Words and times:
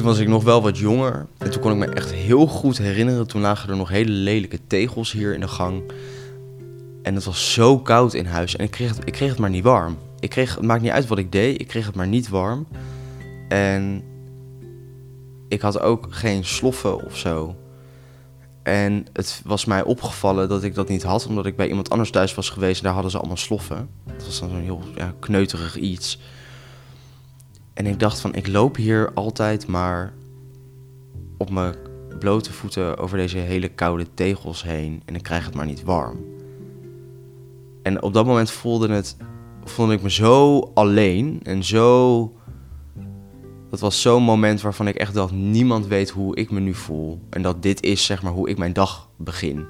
toen 0.00 0.08
was 0.08 0.18
ik 0.18 0.28
nog 0.28 0.44
wel 0.44 0.62
wat 0.62 0.78
jonger. 0.78 1.26
En 1.38 1.50
toen 1.50 1.60
kon 1.60 1.72
ik 1.72 1.76
me 1.76 1.86
echt 1.86 2.12
heel 2.12 2.46
goed 2.46 2.78
herinneren. 2.78 3.26
Toen 3.26 3.40
lagen 3.40 3.70
er 3.70 3.76
nog 3.76 3.88
hele 3.88 4.10
lelijke 4.10 4.58
tegels 4.66 5.12
hier 5.12 5.34
in 5.34 5.40
de 5.40 5.48
gang. 5.48 5.82
En 7.02 7.14
het 7.14 7.24
was 7.24 7.52
zo 7.52 7.78
koud 7.78 8.14
in 8.14 8.26
huis. 8.26 8.56
En 8.56 8.64
ik 8.64 8.70
kreeg 8.70 8.96
het, 8.96 8.98
ik 9.04 9.12
kreeg 9.12 9.28
het 9.28 9.38
maar 9.38 9.50
niet 9.50 9.64
warm. 9.64 9.98
Ik 10.18 10.30
kreeg, 10.30 10.54
het 10.54 10.64
maakt 10.64 10.82
niet 10.82 10.90
uit 10.90 11.06
wat 11.06 11.18
ik 11.18 11.32
deed. 11.32 11.60
Ik 11.60 11.66
kreeg 11.66 11.86
het 11.86 11.94
maar 11.94 12.06
niet 12.06 12.28
warm. 12.28 12.66
En 13.48 14.02
ik 15.48 15.60
had 15.60 15.80
ook 15.80 16.06
geen 16.10 16.44
sloffen 16.44 17.04
of 17.04 17.16
zo. 17.16 17.56
En 18.62 19.06
het 19.12 19.42
was 19.44 19.64
mij 19.64 19.82
opgevallen 19.82 20.48
dat 20.48 20.62
ik 20.62 20.74
dat 20.74 20.88
niet 20.88 21.02
had, 21.02 21.26
omdat 21.26 21.46
ik 21.46 21.56
bij 21.56 21.68
iemand 21.68 21.90
anders 21.90 22.10
thuis 22.10 22.34
was 22.34 22.48
geweest 22.48 22.78
en 22.78 22.84
daar 22.84 22.92
hadden 22.92 23.10
ze 23.10 23.18
allemaal 23.18 23.36
sloffen. 23.36 23.88
Dat 24.06 24.24
was 24.24 24.40
dan 24.40 24.48
zo'n 24.48 24.60
heel 24.60 24.82
ja, 24.96 25.14
kneuterig 25.18 25.76
iets. 25.76 26.18
En 27.74 27.86
ik 27.86 27.98
dacht 27.98 28.20
van, 28.20 28.34
ik 28.34 28.46
loop 28.46 28.76
hier 28.76 29.12
altijd 29.14 29.66
maar 29.66 30.12
op 31.36 31.50
mijn 31.50 31.74
blote 32.18 32.52
voeten 32.52 32.98
over 32.98 33.16
deze 33.16 33.38
hele 33.38 33.68
koude 33.68 34.06
tegels 34.14 34.62
heen 34.62 35.02
en 35.04 35.14
ik 35.14 35.22
krijg 35.22 35.44
het 35.44 35.54
maar 35.54 35.66
niet 35.66 35.82
warm. 35.82 36.24
En 37.82 38.02
op 38.02 38.12
dat 38.12 38.26
moment 38.26 38.50
voelde, 38.50 38.88
het, 38.88 39.16
voelde 39.64 39.92
ik 39.92 40.02
me 40.02 40.10
zo 40.10 40.58
alleen 40.74 41.40
en 41.42 41.64
zo... 41.64 42.34
Dat 43.70 43.80
was 43.80 44.00
zo'n 44.00 44.22
moment 44.22 44.60
waarvan 44.60 44.88
ik 44.88 44.96
echt 44.96 45.14
dacht, 45.14 45.32
niemand 45.32 45.86
weet 45.86 46.10
hoe 46.10 46.36
ik 46.36 46.50
me 46.50 46.60
nu 46.60 46.74
voel. 46.74 47.20
En 47.30 47.42
dat 47.42 47.62
dit 47.62 47.82
is 47.82 48.04
zeg 48.04 48.22
maar 48.22 48.32
hoe 48.32 48.48
ik 48.48 48.58
mijn 48.58 48.72
dag 48.72 49.08
begin. 49.16 49.66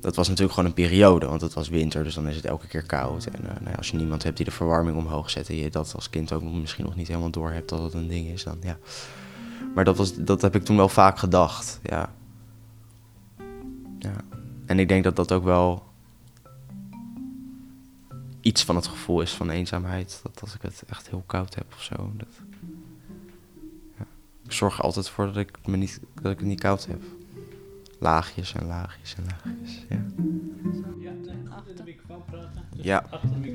Dat 0.00 0.16
was 0.16 0.28
natuurlijk 0.28 0.54
gewoon 0.54 0.68
een 0.68 0.74
periode, 0.74 1.26
want 1.26 1.40
het 1.40 1.54
was 1.54 1.68
winter, 1.68 2.04
dus 2.04 2.14
dan 2.14 2.28
is 2.28 2.36
het 2.36 2.44
elke 2.44 2.66
keer 2.66 2.82
koud. 2.82 3.24
En 3.24 3.40
uh, 3.44 3.48
nou 3.48 3.70
ja, 3.70 3.74
als 3.76 3.90
je 3.90 3.96
niemand 3.96 4.22
hebt 4.22 4.36
die 4.36 4.44
de 4.44 4.50
verwarming 4.50 4.96
omhoog 4.96 5.30
zet 5.30 5.48
en 5.48 5.56
je 5.56 5.70
dat 5.70 5.94
als 5.94 6.10
kind 6.10 6.32
ook 6.32 6.42
misschien 6.42 6.84
nog 6.84 6.96
niet 6.96 7.08
helemaal 7.08 7.30
door 7.30 7.50
hebt 7.50 7.68
dat 7.68 7.82
het 7.82 7.94
een 7.94 8.08
ding 8.08 8.26
is, 8.26 8.44
dan 8.44 8.56
ja. 8.62 8.78
Maar 9.74 9.84
dat, 9.84 9.96
was, 9.96 10.14
dat 10.14 10.42
heb 10.42 10.54
ik 10.54 10.64
toen 10.64 10.76
wel 10.76 10.88
vaak 10.88 11.18
gedacht, 11.18 11.80
ja. 11.82 12.12
ja. 13.98 14.14
En 14.66 14.78
ik 14.78 14.88
denk 14.88 15.04
dat 15.04 15.16
dat 15.16 15.32
ook 15.32 15.44
wel 15.44 15.82
iets 18.40 18.64
van 18.64 18.76
het 18.76 18.86
gevoel 18.86 19.20
is 19.20 19.32
van 19.32 19.50
eenzaamheid. 19.50 20.20
Dat 20.22 20.40
als 20.40 20.54
ik 20.54 20.62
het 20.62 20.82
echt 20.88 21.08
heel 21.08 21.22
koud 21.26 21.54
heb 21.54 21.66
of 21.74 21.82
zo. 21.82 22.12
Dat, 22.16 22.28
ja. 23.98 24.06
Ik 24.44 24.52
zorg 24.52 24.82
altijd 24.82 25.08
voor 25.08 25.26
dat 25.26 25.36
ik, 25.36 25.66
me 25.66 25.76
niet, 25.76 26.00
dat 26.22 26.32
ik 26.32 26.38
het 26.38 26.48
niet 26.48 26.60
koud 26.60 26.86
heb. 26.86 27.02
Laagjes 28.00 28.54
en 28.54 28.66
laagjes 28.66 29.14
en 29.14 29.24
laagjes. 29.24 29.84
Ja. 29.88 30.04
Achter 31.50 31.76
de 31.76 31.82
microfoon 31.84 32.24
praten. 32.30 32.64
Ja. 32.76 33.04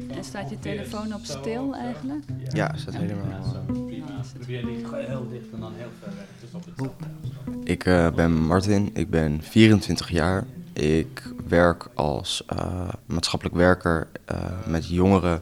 En 0.09 0.23
staat 0.23 0.49
je 0.49 0.59
telefoon 0.59 1.13
op 1.13 1.23
stil 1.23 1.75
eigenlijk? 1.75 2.23
Ja, 2.49 2.73
is 2.73 2.85
dat 2.85 2.95
helemaal. 2.95 3.43
Zo, 3.43 3.73
prima. 3.83 4.05
Probeer 4.37 4.65
niet 4.65 4.85
heel 4.91 5.29
dicht 5.29 5.51
en 5.53 5.59
dan 5.59 5.73
heel 5.75 5.89
ver 5.99 6.13
weg. 6.15 6.27
Dus 6.39 6.51
op 6.53 6.65
het 6.65 7.69
Ik 7.69 7.85
eh, 7.85 8.11
ben 8.11 8.31
Martin, 8.31 8.89
ik 8.93 9.09
ben 9.09 9.41
24 9.41 10.09
jaar. 10.09 10.45
Ik 10.73 11.33
werk 11.47 11.87
als 11.93 12.43
eh, 12.47 12.87
maatschappelijk 13.05 13.55
werker 13.55 14.07
eh, 14.25 14.37
met 14.67 14.87
jongeren, 14.87 15.41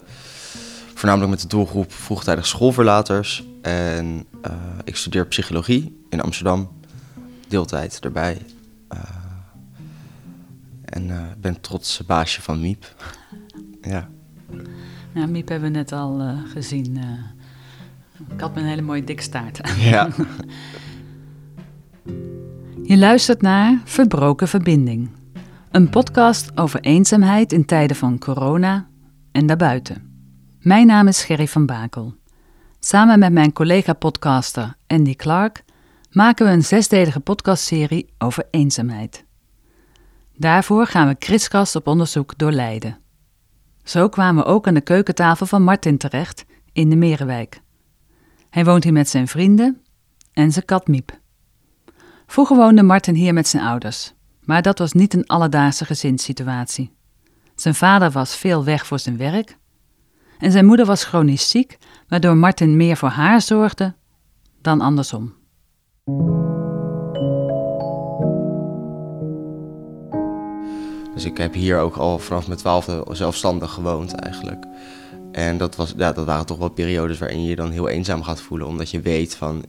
voornamelijk 0.93 1.31
met 1.31 1.41
de 1.41 1.47
doelgroep 1.47 1.93
vroegtijdig 1.93 2.45
schoolverlaters. 2.45 3.43
En 3.61 4.25
eh, 4.41 4.53
ik 4.83 4.95
studeer 4.95 5.27
psychologie 5.27 6.05
in 6.09 6.21
Amsterdam, 6.21 6.71
deeltijd 7.47 7.99
erbij. 7.99 8.41
Eh, 8.93 8.99
en 10.83 11.09
eh, 11.09 11.21
ben 11.37 11.61
trots 11.61 12.05
baasje 12.05 12.41
van 12.41 12.61
Miep. 12.61 12.95
ja. 13.81 14.09
Ja, 15.13 15.25
Miep 15.25 15.47
hebben 15.47 15.71
we 15.71 15.77
net 15.77 15.91
al 15.91 16.19
eh, 16.19 16.37
gezien. 16.45 16.97
ik 18.33 18.39
had 18.39 18.57
een 18.57 18.65
hele 18.65 18.81
mooie 18.81 19.03
dikstaart. 19.03 19.61
ja. 19.91 20.09
Je 22.83 22.97
luistert 22.97 23.41
naar 23.41 23.81
Verbroken 23.83 24.47
Verbinding. 24.47 25.09
Een 25.71 25.89
podcast 25.89 26.57
over 26.57 26.79
eenzaamheid 26.79 27.53
in 27.53 27.65
tijden 27.65 27.95
van 27.95 28.17
corona 28.19 28.87
en 29.31 29.45
daarbuiten. 29.45 30.11
Mijn 30.59 30.87
naam 30.87 31.07
is 31.07 31.23
Gerry 31.23 31.47
van 31.47 31.65
Bakel. 31.65 32.15
Samen 32.79 33.19
met 33.19 33.31
mijn 33.31 33.53
collega-podcaster 33.53 34.75
Andy 34.87 35.15
Clark 35.15 35.63
maken 36.13 36.45
we 36.45 36.51
een 36.51 36.63
zesdelige 36.63 37.19
podcastserie 37.19 38.13
over 38.17 38.47
eenzaamheid. 38.51 39.25
Daarvoor 40.35 40.85
gaan 40.85 41.07
we 41.07 41.15
kriskast 41.15 41.75
op 41.75 41.87
onderzoek 41.87 42.37
door 42.37 42.51
Leiden. 42.51 42.97
Zo 43.83 44.09
kwamen 44.09 44.43
we 44.43 44.49
ook 44.49 44.67
aan 44.67 44.73
de 44.73 44.81
keukentafel 44.81 45.45
van 45.45 45.63
Martin 45.63 45.97
terecht 45.97 46.45
in 46.71 46.89
de 46.89 46.95
Merenwijk. 46.95 47.61
Hij 48.49 48.65
woont 48.65 48.83
hier 48.83 48.93
met 48.93 49.09
zijn 49.09 49.27
vrienden 49.27 49.81
en 50.33 50.51
zijn 50.51 50.65
kat 50.65 50.87
Miep. 50.87 51.19
Vroeger 52.27 52.55
woonde 52.55 52.83
Martin 52.83 53.15
hier 53.15 53.33
met 53.33 53.47
zijn 53.47 53.63
ouders, 53.63 54.13
maar 54.43 54.61
dat 54.61 54.79
was 54.79 54.91
niet 54.91 55.13
een 55.13 55.27
alledaagse 55.27 55.85
gezinssituatie. 55.85 56.95
Zijn 57.55 57.75
vader 57.75 58.11
was 58.11 58.35
veel 58.35 58.63
weg 58.63 58.85
voor 58.85 58.99
zijn 58.99 59.17
werk 59.17 59.57
en 60.37 60.51
zijn 60.51 60.65
moeder 60.65 60.85
was 60.85 61.03
chronisch 61.03 61.49
ziek, 61.49 61.77
waardoor 62.07 62.37
Martin 62.37 62.77
meer 62.77 62.97
voor 62.97 63.09
haar 63.09 63.41
zorgde 63.41 63.95
dan 64.61 64.81
andersom. 64.81 65.33
Dus 71.13 71.25
ik 71.25 71.37
heb 71.37 71.53
hier 71.53 71.79
ook 71.79 71.95
al 71.95 72.19
vanaf 72.19 72.47
mijn 72.47 72.59
twaalfde 72.59 73.05
zelfstandig 73.11 73.71
gewoond 73.71 74.13
eigenlijk. 74.13 74.65
En 75.31 75.57
dat, 75.57 75.75
was, 75.75 75.93
ja, 75.97 76.11
dat 76.11 76.25
waren 76.25 76.45
toch 76.45 76.57
wel 76.57 76.69
periodes 76.69 77.17
waarin 77.17 77.41
je 77.43 77.49
je 77.49 77.55
dan 77.55 77.71
heel 77.71 77.87
eenzaam 77.87 78.23
gaat 78.23 78.41
voelen. 78.41 78.67
Omdat 78.67 78.89
je 78.89 79.01
weet 79.01 79.35
van, 79.35 79.65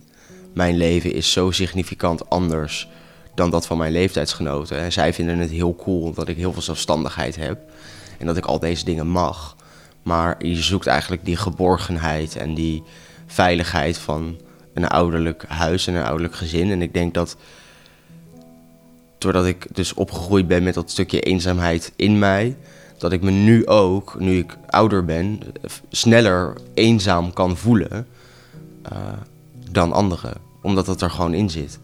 mijn 0.55 0.77
leven 0.77 1.13
is 1.13 1.33
zo 1.33 1.51
significant 1.51 2.31
anders 2.31 2.89
dan 3.35 3.51
dat 3.51 3.67
van 3.67 3.79
mijn 3.79 3.93
leeftijdsgenoten. 3.93 4.79
En 4.79 4.93
zij 4.93 5.13
vinden 5.13 5.39
het 5.39 5.51
heel 5.51 5.75
cool 5.75 6.13
dat 6.13 6.29
ik 6.29 6.37
heel 6.37 6.53
veel 6.53 6.63
zelfstandigheid 6.63 7.37
heb. 7.37 7.71
En 8.19 8.27
dat 8.27 8.37
ik 8.37 8.45
al 8.45 8.59
deze 8.59 8.85
dingen 8.85 9.07
mag. 9.07 9.57
Maar 10.03 10.47
je 10.47 10.63
zoekt 10.63 10.87
eigenlijk 10.87 11.25
die 11.25 11.37
geborgenheid 11.37 12.37
en 12.37 12.55
die 12.55 12.83
veiligheid 13.27 13.99
van 13.99 14.37
een 14.75 14.89
ouderlijk 14.89 15.45
huis 15.49 15.87
en 15.87 15.95
een 15.95 16.05
ouderlijk 16.05 16.35
gezin. 16.35 16.71
En 16.71 16.83
ik 16.83 16.95
denk 16.95 17.15
dat 17.15 17.37
doordat 19.19 19.47
ik 19.47 19.67
dus 19.73 19.95
opgegroeid 19.95 20.47
ben 20.47 20.63
met 20.63 20.75
dat 20.75 20.91
stukje 20.91 21.21
eenzaamheid 21.21 21.93
in 21.97 22.19
mij, 22.19 22.57
dat 22.99 23.13
ik 23.13 23.23
me 23.23 23.31
nu 23.31 23.67
ook, 23.67 24.21
nu 24.21 24.39
ik 24.39 24.57
ouder 24.67 25.05
ben, 25.05 25.41
sneller 25.91 26.57
eenzaam 26.75 27.33
kan 27.33 27.57
voelen 27.57 28.07
eh, 28.83 28.99
dan 29.71 29.93
anderen. 29.93 30.33
Omdat 30.63 30.87
het 30.87 31.01
er 31.01 31.11
gewoon 31.11 31.35
in 31.35 31.51
zit. 31.51 31.79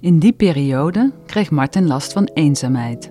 In 0.00 0.18
die 0.18 0.32
periode 0.32 1.12
kreeg 1.26 1.50
Martin 1.50 1.86
last 1.86 2.12
van 2.12 2.30
eenzaamheid. 2.34 3.10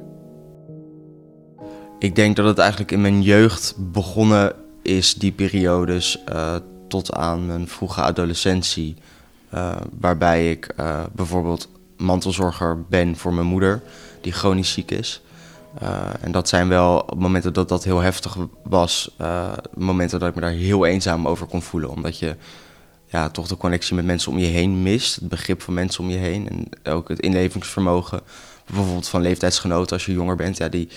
Ik 1.99 2.15
denk 2.15 2.35
dat 2.35 2.45
het 2.45 2.57
eigenlijk 2.57 2.91
in 2.91 3.01
mijn 3.01 3.21
jeugd 3.21 3.75
begonnen 3.77 4.53
is, 4.81 5.13
die 5.13 5.31
periodes, 5.31 6.23
eh, 6.23 6.55
tot 6.87 7.13
aan 7.13 7.45
mijn 7.45 7.67
vroege 7.67 8.01
adolescentie. 8.01 8.95
eh, 9.49 9.75
waarbij 9.99 10.51
ik 10.51 10.65
eh, 10.75 11.03
bijvoorbeeld 11.13 11.69
mantelzorger 11.97 12.83
ben 12.83 13.15
voor 13.17 13.33
mijn 13.33 13.47
moeder, 13.47 13.81
die 14.21 14.31
chronisch 14.31 14.71
ziek 14.71 14.91
is. 14.91 15.21
Eh, 15.79 15.99
en 16.21 16.31
dat 16.31 16.49
zijn 16.49 16.67
wel 16.67 17.09
momenten 17.17 17.53
dat 17.53 17.69
dat 17.69 17.83
heel 17.83 17.99
heftig 17.99 18.37
was, 18.63 19.15
momenten 19.73 20.19
dat 20.19 20.29
ik 20.29 20.35
me 20.35 20.41
daar 20.41 20.51
heel 20.51 20.85
eenzaam 20.85 21.27
over 21.27 21.47
kon 21.47 21.61
voelen. 21.61 21.89
Omdat 21.89 22.19
je 22.19 22.35
ja, 23.05 23.29
toch 23.29 23.47
de 23.47 23.57
connectie 23.57 23.95
met 23.95 24.05
mensen 24.05 24.31
om 24.31 24.37
je 24.37 24.45
heen 24.45 24.83
mist, 24.83 25.15
het 25.15 25.29
begrip 25.29 25.61
van 25.61 25.73
mensen 25.73 26.03
om 26.03 26.09
je 26.09 26.17
heen 26.17 26.49
en 26.49 26.91
ook 26.93 27.09
het 27.09 27.19
inlevingsvermogen. 27.19 28.21
Bijvoorbeeld 28.65 29.07
van 29.07 29.21
leeftijdsgenoten 29.21 29.93
als 29.93 30.05
je 30.05 30.13
jonger 30.13 30.35
bent, 30.35 30.57
ja, 30.57 30.69
die 30.69 30.89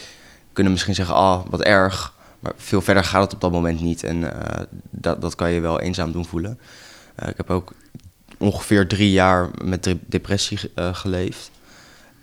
kunnen 0.52 0.72
misschien 0.72 0.94
zeggen, 0.94 1.14
ah, 1.14 1.40
wat 1.50 1.62
erg. 1.62 2.16
Maar 2.40 2.52
veel 2.56 2.80
verder 2.80 3.04
gaat 3.04 3.22
het 3.22 3.34
op 3.34 3.40
dat 3.40 3.52
moment 3.52 3.80
niet 3.80 4.04
en 4.04 4.42
eh, 4.42 4.64
dat, 4.90 5.20
dat 5.20 5.34
kan 5.34 5.50
je 5.50 5.60
wel 5.60 5.80
eenzaam 5.80 6.12
doen 6.12 6.26
voelen. 6.26 6.58
Eh, 7.14 7.28
ik 7.28 7.36
heb 7.36 7.50
ook 7.50 7.72
ongeveer 8.38 8.88
drie 8.88 9.10
jaar 9.10 9.50
met 9.64 9.84
de- 9.84 9.98
depressie 10.06 10.58
eh, 10.74 10.94
geleefd. 10.94 11.50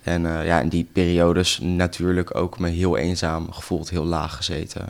En 0.02 0.22
ja, 0.22 0.60
in 0.60 0.68
die 0.68 0.88
periodes 0.92 1.58
natuurlijk 1.60 2.34
ook 2.36 2.58
me 2.58 2.68
heel 2.68 2.96
eenzaam 2.96 3.52
gevoeld, 3.52 3.90
heel 3.90 4.04
laag 4.04 4.36
gezeten. 4.36 4.86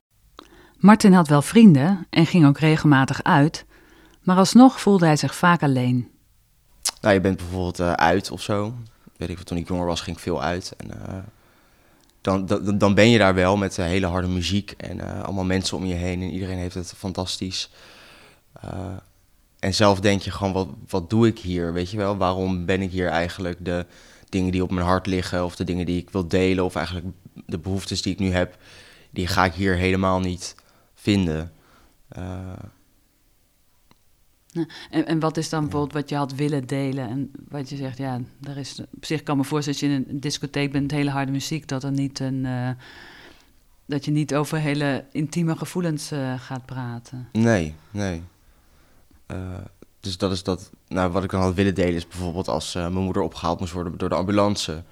Martin 0.78 1.12
had 1.12 1.28
wel 1.28 1.42
vrienden 1.42 2.06
en 2.10 2.26
ging 2.26 2.46
ook 2.46 2.58
regelmatig 2.58 3.22
uit, 3.22 3.64
maar 4.22 4.36
alsnog 4.36 4.80
voelde 4.80 5.06
hij 5.06 5.16
zich 5.16 5.34
vaak 5.34 5.62
alleen. 5.62 6.08
Nou, 7.00 7.14
je 7.14 7.20
bent 7.20 7.36
bijvoorbeeld 7.36 7.80
uit 7.80 8.30
of 8.30 8.42
zo. 8.42 8.74
Weet 9.16 9.28
ik, 9.28 9.38
toen 9.38 9.58
ik 9.58 9.68
jonger 9.68 9.86
was, 9.86 10.00
ging 10.00 10.16
ik 10.16 10.22
veel 10.22 10.42
uit. 10.42 10.72
En, 10.76 10.90
dan, 12.26 12.78
dan, 12.78 12.94
ben 12.94 13.10
je 13.10 13.18
daar 13.18 13.34
wel 13.34 13.56
met 13.56 13.78
eh, 13.78 13.84
hele 13.84 14.06
harde 14.06 14.28
muziek 14.28 14.70
en 14.70 15.00
eh, 15.00 15.22
allemaal 15.22 15.44
mensen 15.44 15.76
om 15.76 15.84
je 15.84 15.94
heen. 15.94 16.22
En 16.22 16.30
iedereen 16.30 16.58
heeft 16.58 16.74
het 16.74 16.92
fantastisch. 16.96 17.70
Eh, 18.52 18.96
en 19.58 19.74
zelf 19.74 20.00
denk 20.00 20.22
je 20.22 20.30
gewoon, 20.30 20.52
wat, 20.52 20.68
wat 20.88 21.10
doe 21.10 21.26
ik 21.26 21.38
hier? 21.38 21.72
Weet 21.72 21.90
je 21.90 21.96
wel, 21.96 22.16
waarom 22.16 22.64
ben 22.64 22.82
ik 22.82 22.90
hier 22.90 23.08
eigenlijk? 23.08 23.64
De 23.64 23.86
dingen 24.28 24.52
die 24.52 24.62
op 24.62 24.70
mijn 24.70 24.86
hart 24.86 25.06
liggen 25.06 25.44
of 25.44 25.56
de 25.56 25.64
dingen 25.64 25.86
die 25.86 26.00
ik 26.00 26.10
wil 26.10 26.28
delen... 26.28 26.64
of 26.64 26.74
eigenlijk 26.74 27.06
de 27.46 27.58
behoeftes 27.58 28.02
die 28.02 28.12
ik 28.12 28.18
nu 28.18 28.30
heb, 28.30 28.56
die 29.10 29.26
ga 29.26 29.44
ik 29.44 29.54
hier 29.54 29.74
helemaal 29.74 30.20
niet 30.20 30.54
vinden. 30.94 31.52
En, 34.90 35.06
en 35.06 35.20
wat 35.20 35.36
is 35.36 35.48
dan 35.48 35.60
bijvoorbeeld 35.62 35.92
wat 35.92 36.08
je 36.08 36.16
had 36.16 36.34
willen 36.34 36.66
delen? 36.66 37.08
En 37.08 37.30
wat 37.48 37.68
je 37.68 37.76
zegt, 37.76 37.98
ja, 37.98 38.20
daar 38.38 38.56
is, 38.56 38.80
op 38.96 39.04
zich 39.04 39.22
kan 39.22 39.36
me 39.36 39.44
voorstellen 39.44 39.80
dat 39.80 39.90
je 39.90 39.96
in 39.96 40.14
een 40.14 40.20
discotheek 40.20 40.72
bent, 40.72 40.90
hele 40.90 41.10
harde 41.10 41.32
muziek, 41.32 41.68
dat 41.68 41.84
er 41.84 41.92
niet 41.92 42.20
een. 42.20 42.44
eh, 42.46 42.70
dat 43.86 44.04
je 44.04 44.10
niet 44.10 44.34
over 44.34 44.58
hele 44.58 45.04
intieme 45.12 45.56
gevoelens 45.56 46.10
eh, 46.10 46.40
gaat 46.40 46.66
praten. 46.66 47.28
Nee, 47.32 47.74
nee. 47.90 48.22
Eh, 49.26 49.38
dus 50.00 50.18
dat 50.18 50.32
is 50.32 50.42
dat. 50.42 50.70
Nou, 50.88 51.12
wat 51.12 51.24
ik 51.24 51.30
dan 51.30 51.40
had 51.40 51.54
willen 51.54 51.74
delen 51.74 51.94
is 51.94 52.08
bijvoorbeeld 52.08 52.48
als 52.48 52.74
mijn 52.74 52.92
moeder 52.92 53.22
opgehaald 53.22 53.60
moest 53.60 53.72
worden 53.72 53.98
door 53.98 54.08
de 54.08 54.14
ambulance. 54.14 54.82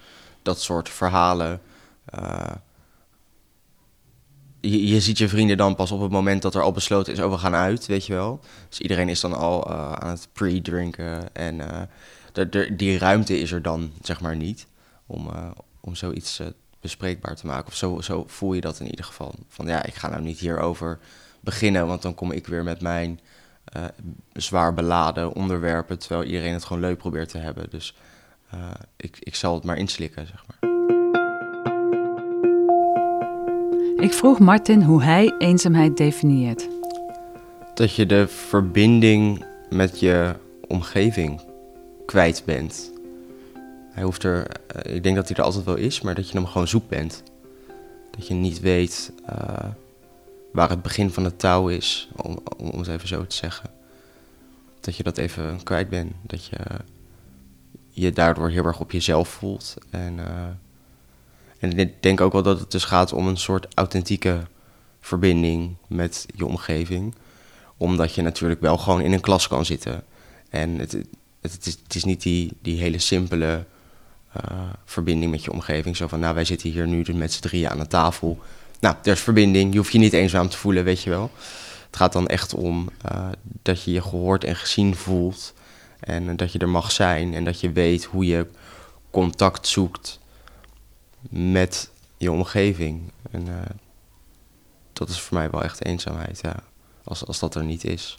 Dat 0.43 0.61
soort 0.61 0.89
verhalen. 0.89 1.61
Eh, 4.65 4.89
je, 4.89 5.01
ziet 5.01 5.19
je 5.19 5.29
vrienden 5.29 5.57
dan 5.57 5.75
pas 5.75 5.91
op 5.91 6.01
het 6.01 6.11
moment 6.11 6.43
dat 6.43 6.55
er 6.55 6.63
al 6.63 6.73
besloten 6.73 7.13
is, 7.13 7.21
oh, 7.21 7.31
we 7.31 7.39
gaan 7.39 7.55
uit, 7.55 7.87
weet 7.87 8.07
je 8.07 8.13
wel. 8.13 8.41
Dus 8.69 8.81
iedereen 8.81 9.09
is 9.09 9.21
dan 9.21 9.35
al 9.35 9.71
eh, 9.71 9.93
aan 9.93 10.11
het 10.11 10.29
pre-drinken. 10.33 11.35
En 11.35 11.61
eh, 11.61 11.83
de, 12.33 12.49
de, 12.49 12.77
die 12.77 12.99
ruimte 12.99 13.39
is 13.39 13.53
er 13.53 13.63
dan, 13.63 13.93
zeg 14.03 14.21
maar, 14.21 14.37
niet. 14.37 14.67
Om, 15.07 15.31
eh, 15.31 15.51
om 15.81 15.95
zoiets 15.95 16.39
eh, 16.39 16.47
bespreekbaar 16.81 17.37
te 17.37 17.47
maken. 17.47 17.67
Of 17.67 17.75
zo, 17.75 18.01
zo 18.01 18.25
voel 18.27 18.53
je 18.53 18.61
dat 18.61 18.81
in 18.81 18.87
ieder 18.87 19.05
geval. 19.05 19.35
Van 19.49 19.67
ja, 19.67 19.85
ik 19.85 19.95
ga 19.95 20.09
nou 20.09 20.23
niet 20.23 20.39
hierover 20.39 20.99
beginnen, 21.41 21.87
want 21.87 22.03
dan 22.03 22.15
kom 22.15 22.33
ik 22.33 22.47
weer 22.47 22.63
met 22.63 22.81
mijn 22.81 23.21
eh, 23.65 23.85
zwaar 24.33 24.75
beladen 24.75 25.33
onderwerpen, 25.33 25.99
terwijl 25.99 26.25
iedereen 26.25 26.53
het 26.53 26.65
gewoon 26.65 26.83
leuk 26.83 26.99
probeert 26.99 27.29
te 27.29 27.39
hebben. 27.39 27.71
Dus 27.71 27.95
eh, 28.51 28.71
ik, 28.97 29.17
ik 29.21 29.35
zal 29.35 29.55
het 29.55 29.65
maar 29.65 29.77
inslikken, 29.77 30.27
zeg 30.27 30.45
maar. 30.47 30.74
Ik 33.97 34.13
vroeg 34.13 34.39
Martin 34.39 34.83
hoe 34.83 35.03
hij 35.03 35.35
eenzaamheid 35.39 35.97
definieert. 35.97 36.69
Dat 37.75 37.95
je 37.95 38.07
de 38.07 38.29
verbinding 38.29 39.45
met 39.71 40.01
je 40.01 40.35
omgeving 40.69 41.41
kwijt 42.07 42.43
bent. 42.45 42.93
Hij 43.91 44.03
hoeft 44.03 44.23
er, 44.23 44.47
eh, 44.67 44.95
ik 44.95 45.03
denk 45.03 45.17
dat 45.17 45.29
hij 45.29 45.37
er 45.37 45.43
altijd 45.43 45.65
wel 45.65 45.77
is, 45.77 46.01
maar 46.01 46.15
dat 46.15 46.29
je 46.31 46.37
hem 46.37 46.47
gewoon 46.47 46.69
zoek 46.69 46.89
bent. 46.89 47.23
Dat 48.11 48.27
je 48.27 48.35
niet 48.35 48.61
weet 48.61 49.13
eh, 49.27 49.69
waar 50.53 50.71
het 50.71 50.83
begin 50.83 51.11
van 51.11 51.25
het 51.25 51.39
touw 51.39 51.69
is, 51.69 52.09
om, 52.17 52.39
om, 52.57 52.79
het 52.79 52.89
even 52.89 53.09
zo 53.09 53.27
te 53.27 53.37
zeggen. 53.37 53.71
Dat 54.81 54.97
je 54.97 55.03
dat 55.03 55.19
even 55.19 55.63
kwijt 55.63 55.89
bent. 55.89 56.13
Dat 56.23 56.45
je 56.45 56.57
je 57.91 58.13
daardoor 58.13 58.51
heel 58.51 58.65
erg 58.65 58.81
op 58.81 58.91
jezelf 58.91 59.29
voelt. 59.29 59.75
En, 59.91 60.19
eh, 60.19 60.47
en 61.71 61.79
ik 61.79 62.03
denk 62.03 62.21
ook 62.21 62.33
wel 62.33 62.43
dat 62.43 62.61
het 62.61 62.71
dus 62.71 62.85
gaat 62.85 63.13
om 63.13 63.27
een 63.29 63.37
soort 63.37 63.67
authentieke 63.75 64.41
verbinding 65.01 65.77
met 65.87 66.27
je 66.35 66.47
omgeving. 66.47 67.15
Omdat 67.77 68.15
je 68.15 68.23
natuurlijk 68.23 68.61
wel 68.61 68.79
gewoon 68.79 69.01
in 69.01 69.13
een 69.13 69.21
klas 69.21 69.49
kan 69.49 69.65
zitten. 69.65 70.05
En 70.51 70.79
het, 70.79 70.93
het, 71.41 71.67
is, 71.67 71.79
het 71.83 71.95
is 71.95 72.05
niet 72.05 72.23
die, 72.23 72.53
die 72.63 72.81
hele 72.81 72.99
simpele 72.99 73.65
eh, 74.33 74.61
verbinding 74.85 75.31
met 75.31 75.45
je 75.45 75.53
omgeving. 75.53 75.97
Zo 75.97 76.07
van, 76.07 76.21
nou, 76.21 76.35
wij 76.35 76.45
zitten 76.45 76.71
hier 76.71 76.87
nu 76.87 77.03
dus 77.03 77.15
met 77.15 77.33
z'n 77.33 77.41
drieën 77.41 77.71
aan 77.71 77.79
de 77.79 77.87
tafel. 77.87 78.39
Nou, 78.81 78.97
er 79.03 79.13
is 79.13 79.21
verbinding. 79.21 79.73
Je 79.73 79.79
hoeft 79.79 79.93
je 79.93 79.99
niet 79.99 80.13
eenzaam 80.13 80.49
te 80.49 80.57
voelen, 80.57 80.85
weet 80.85 81.03
je 81.03 81.11
wel. 81.11 81.31
Het 81.87 81.97
gaat 81.97 82.13
dan 82.13 82.27
echt 82.27 82.55
om 82.55 82.91
eh, 83.03 83.29
dat 83.63 83.83
je 83.83 83.93
je 83.93 84.03
gehoord 84.03 84.45
en 84.45 84.57
gezien 84.57 84.95
voelt. 84.95 85.55
En 86.01 86.29
eh, 86.29 86.37
dat 86.37 86.53
je 86.53 86.59
er 86.59 86.69
mag 86.69 86.93
zijn. 86.93 87.35
En 87.35 87.45
dat 87.45 87.61
je 87.61 87.73
weet 87.73 88.05
hoe 88.05 88.27
je 88.27 88.47
contact 89.11 89.67
zoekt 89.67 90.23
met 91.31 91.91
je 92.17 92.33
omgeving. 92.33 93.03
En 93.31 93.49
eh, 93.49 93.71
dat 94.93 95.09
is 95.09 95.21
voor 95.21 95.37
mij 95.37 95.51
wel 95.51 95.63
echt 95.63 95.85
eenzaamheid, 95.85 96.41
ja. 96.43 96.57
Als, 97.05 97.27
als 97.27 97.39
dat 97.39 97.55
er 97.55 97.65
niet 97.65 97.85
is. 97.85 98.19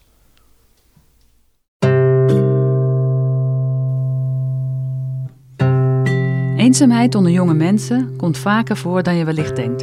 Eenzaamheid 6.57 7.15
onder 7.15 7.31
jonge 7.31 7.53
mensen 7.53 8.15
komt 8.17 8.37
vaker 8.37 8.77
voor 8.77 9.03
dan 9.03 9.15
je 9.15 9.25
wellicht 9.25 9.55
denkt. 9.55 9.81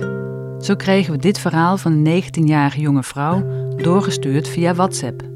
Zo 0.65 0.75
kregen 0.77 1.13
we 1.13 1.19
dit 1.19 1.39
verhaal 1.39 1.77
van 1.77 1.93
een 1.93 2.23
19-jarige 2.23 2.81
jonge 2.81 3.03
vrouw 3.03 3.45
doorgestuurd 3.77 4.49
via 4.49 4.75
WhatsApp. 4.75 5.32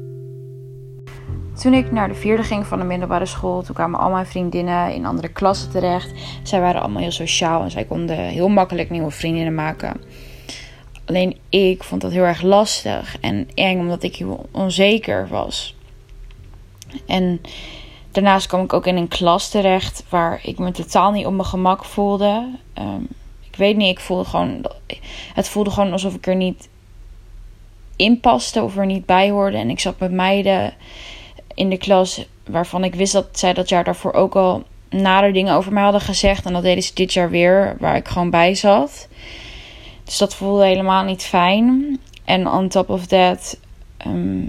Toen 1.61 1.73
ik 1.73 1.91
naar 1.91 2.07
de 2.07 2.13
vierde 2.13 2.43
ging 2.43 2.65
van 2.65 2.79
de 2.79 2.85
middelbare 2.85 3.25
school, 3.25 3.61
toen 3.61 3.75
kwamen 3.75 3.99
al 3.99 4.09
mijn 4.09 4.25
vriendinnen 4.25 4.93
in 4.93 5.05
andere 5.05 5.27
klassen 5.27 5.71
terecht. 5.71 6.11
Zij 6.43 6.59
waren 6.59 6.81
allemaal 6.81 7.01
heel 7.01 7.11
sociaal 7.11 7.63
en 7.63 7.71
zij 7.71 7.85
konden 7.85 8.17
heel 8.17 8.47
makkelijk 8.47 8.89
nieuwe 8.89 9.11
vriendinnen 9.11 9.55
maken. 9.55 10.01
Alleen 11.05 11.37
ik 11.49 11.83
vond 11.83 12.01
dat 12.01 12.11
heel 12.11 12.23
erg 12.23 12.41
lastig 12.41 13.17
en 13.19 13.49
eng, 13.53 13.79
omdat 13.79 14.03
ik 14.03 14.15
heel 14.15 14.49
onzeker 14.51 15.27
was. 15.27 15.75
En 17.05 17.41
daarnaast 18.11 18.47
kwam 18.47 18.63
ik 18.63 18.73
ook 18.73 18.87
in 18.87 18.97
een 18.97 19.07
klas 19.07 19.49
terecht 19.49 20.03
waar 20.09 20.39
ik 20.43 20.59
me 20.59 20.71
totaal 20.71 21.11
niet 21.11 21.25
op 21.25 21.33
mijn 21.33 21.45
gemak 21.45 21.85
voelde. 21.85 22.49
Ehm, 22.73 23.01
ik 23.49 23.55
weet 23.55 23.77
niet, 23.77 23.91
ik 23.91 23.99
voelde 23.99 24.25
gewoon. 24.25 24.65
Het 25.33 25.49
voelde 25.49 25.69
gewoon 25.69 25.91
alsof 25.91 26.13
ik 26.13 26.27
er 26.27 26.35
niet 26.35 26.69
in 27.95 28.19
paste 28.19 28.63
of 28.63 28.77
er 28.77 28.85
niet 28.85 29.05
bij 29.05 29.29
hoorde. 29.29 29.57
En 29.57 29.69
ik 29.69 29.79
zat 29.79 29.99
met 29.99 30.11
meiden 30.11 30.73
in 31.57 31.69
de 31.69 31.77
klas 31.77 32.25
waarvan 32.49 32.83
ik 32.83 32.95
wist 32.95 33.13
dat 33.13 33.27
zij 33.31 33.53
dat 33.53 33.69
jaar 33.69 33.83
daarvoor 33.83 34.13
ook 34.13 34.35
al 34.35 34.63
nare 34.89 35.31
dingen 35.31 35.53
over 35.53 35.73
mij 35.73 35.83
hadden 35.83 36.01
gezegd. 36.01 36.45
En 36.45 36.53
dat 36.53 36.63
deden 36.63 36.83
ze 36.83 36.93
dit 36.93 37.13
jaar 37.13 37.29
weer, 37.29 37.75
waar 37.79 37.95
ik 37.95 38.07
gewoon 38.07 38.29
bij 38.29 38.55
zat. 38.55 39.07
Dus 40.03 40.17
dat 40.17 40.35
voelde 40.35 40.65
helemaal 40.65 41.03
niet 41.03 41.23
fijn. 41.23 41.99
En 42.25 42.47
on 42.47 42.67
top 42.67 42.89
of 42.89 43.05
that 43.05 43.59
ehm, 43.97 44.45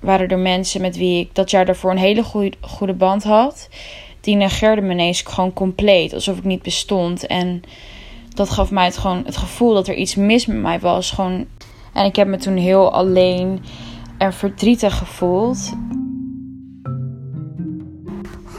waren 0.00 0.28
er 0.28 0.38
mensen 0.38 0.80
met 0.80 0.96
wie 0.96 1.20
ik 1.20 1.34
dat 1.34 1.50
jaar 1.50 1.66
daarvoor 1.66 1.90
een 1.90 1.98
hele 1.98 2.22
goede, 2.22 2.52
goede 2.60 2.94
band 2.94 3.22
had. 3.22 3.68
Die 4.20 4.36
negeerden 4.36 4.86
me 4.86 4.92
ineens 4.92 5.22
gewoon 5.22 5.52
compleet, 5.52 6.14
alsof 6.14 6.38
ik 6.38 6.44
niet 6.44 6.62
bestond. 6.62 7.26
En 7.26 7.62
dat 8.34 8.50
gaf 8.50 8.70
mij 8.70 8.84
het, 8.84 8.96
gewoon 8.96 9.22
het 9.24 9.36
gevoel 9.36 9.74
dat 9.74 9.88
er 9.88 9.94
iets 9.94 10.14
mis 10.14 10.46
met 10.46 10.56
mij 10.56 10.80
was. 10.80 11.10
Gewoon... 11.10 11.46
En 11.92 12.04
ik 12.04 12.16
heb 12.16 12.26
me 12.26 12.36
toen 12.36 12.56
heel 12.56 12.92
alleen 12.92 13.64
en 14.18 14.32
verdrietig 14.32 14.98
gevoeld. 14.98 15.72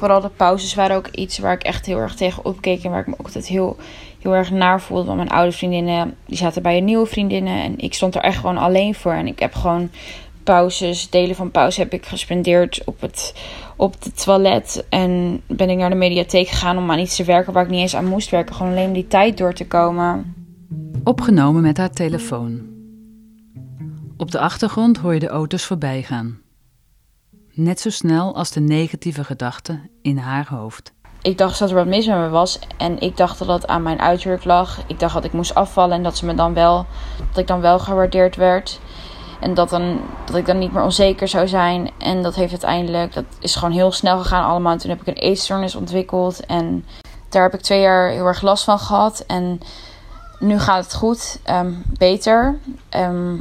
Vooral 0.03 0.21
de 0.21 0.29
pauzes 0.29 0.73
waren 0.73 0.95
ook 0.95 1.07
iets 1.07 1.37
waar 1.37 1.53
ik 1.53 1.63
echt 1.63 1.85
heel 1.85 1.97
erg 1.97 2.15
tegen 2.15 2.45
opkeek. 2.45 2.83
En 2.83 2.91
waar 2.91 2.99
ik 2.99 3.07
me 3.07 3.13
ook 3.17 3.25
altijd 3.25 3.47
heel, 3.47 3.77
heel 4.21 4.35
erg 4.35 4.51
naar 4.51 4.81
voelde. 4.81 5.05
Want 5.05 5.17
mijn 5.17 5.29
oude 5.29 5.51
vriendinnen, 5.51 6.15
die 6.25 6.37
zaten 6.37 6.61
bij 6.61 6.77
een 6.77 6.85
nieuwe 6.85 7.05
vriendinnen. 7.05 7.61
En 7.61 7.77
ik 7.77 7.93
stond 7.93 8.15
er 8.15 8.21
echt 8.21 8.37
gewoon 8.37 8.57
alleen 8.57 8.95
voor. 8.95 9.11
En 9.13 9.27
ik 9.27 9.39
heb 9.39 9.53
gewoon 9.53 9.89
pauzes, 10.43 11.09
delen 11.09 11.35
van 11.35 11.51
pauze 11.51 11.79
heb 11.79 11.93
ik 11.93 12.05
gespendeerd 12.05 12.81
op 12.85 13.01
het, 13.01 13.33
op 13.75 13.95
het 14.03 14.23
toilet. 14.23 14.85
En 14.89 15.41
ben 15.47 15.69
ik 15.69 15.77
naar 15.77 15.89
de 15.89 15.95
mediatheek 15.95 16.47
gegaan 16.47 16.77
om 16.77 16.91
aan 16.91 16.99
iets 16.99 17.15
te 17.15 17.23
werken 17.23 17.53
waar 17.53 17.63
ik 17.63 17.69
niet 17.69 17.81
eens 17.81 17.95
aan 17.95 18.05
moest 18.05 18.29
werken. 18.29 18.55
Gewoon 18.55 18.71
alleen 18.71 18.87
om 18.87 18.93
die 18.93 19.07
tijd 19.07 19.37
door 19.37 19.53
te 19.53 19.67
komen. 19.67 20.35
Opgenomen 21.03 21.61
met 21.61 21.77
haar 21.77 21.91
telefoon. 21.91 22.61
Op 24.17 24.31
de 24.31 24.39
achtergrond 24.39 24.97
hoor 24.97 25.13
je 25.13 25.19
de 25.19 25.27
auto's 25.27 25.65
voorbij 25.65 26.01
gaan. 26.01 26.42
Net 27.55 27.79
zo 27.79 27.89
snel 27.89 28.35
als 28.35 28.51
de 28.51 28.59
negatieve 28.59 29.23
gedachten 29.23 29.89
in 30.01 30.17
haar 30.17 30.47
hoofd. 30.49 30.93
Ik 31.21 31.37
dacht 31.37 31.59
dat 31.59 31.69
er 31.69 31.75
wat 31.75 31.85
mis 31.85 32.07
met 32.07 32.17
me 32.17 32.29
was. 32.29 32.59
En 32.77 32.99
ik 32.99 33.17
dacht 33.17 33.39
dat 33.39 33.47
dat 33.47 33.67
aan 33.67 33.83
mijn 33.83 33.99
uiterlijk 33.99 34.43
lag. 34.43 34.79
Ik 34.87 34.99
dacht 34.99 35.13
dat 35.13 35.23
ik 35.23 35.33
moest 35.33 35.55
afvallen 35.55 35.95
en 35.95 36.03
dat, 36.03 36.17
ze 36.17 36.25
me 36.25 36.35
dan 36.35 36.53
wel, 36.53 36.85
dat 37.29 37.37
ik 37.37 37.47
dan 37.47 37.61
wel 37.61 37.79
gewaardeerd 37.79 38.35
werd. 38.35 38.79
En 39.39 39.53
dat, 39.53 39.69
dan, 39.69 39.99
dat 40.25 40.35
ik 40.35 40.45
dan 40.45 40.57
niet 40.57 40.73
meer 40.73 40.83
onzeker 40.83 41.27
zou 41.27 41.47
zijn. 41.47 41.91
En 41.97 42.23
dat 42.23 42.35
heeft 42.35 42.51
uiteindelijk, 42.51 43.13
dat 43.13 43.25
is 43.39 43.55
gewoon 43.55 43.73
heel 43.73 43.91
snel 43.91 44.17
gegaan 44.17 44.49
allemaal. 44.49 44.71
En 44.71 44.77
toen 44.77 44.89
heb 44.89 45.01
ik 45.01 45.07
een 45.07 45.21
eetstoornis 45.21 45.75
ontwikkeld. 45.75 46.45
En 46.45 46.85
daar 47.29 47.43
heb 47.43 47.53
ik 47.53 47.61
twee 47.61 47.81
jaar 47.81 48.09
heel 48.09 48.25
erg 48.25 48.41
last 48.41 48.63
van 48.63 48.79
gehad. 48.79 49.23
En 49.27 49.59
nu 50.39 50.59
gaat 50.59 50.83
het 50.83 50.93
goed, 50.93 51.39
ehm, 51.43 51.71
beter. 51.97 52.59
Ehm, 52.89 53.35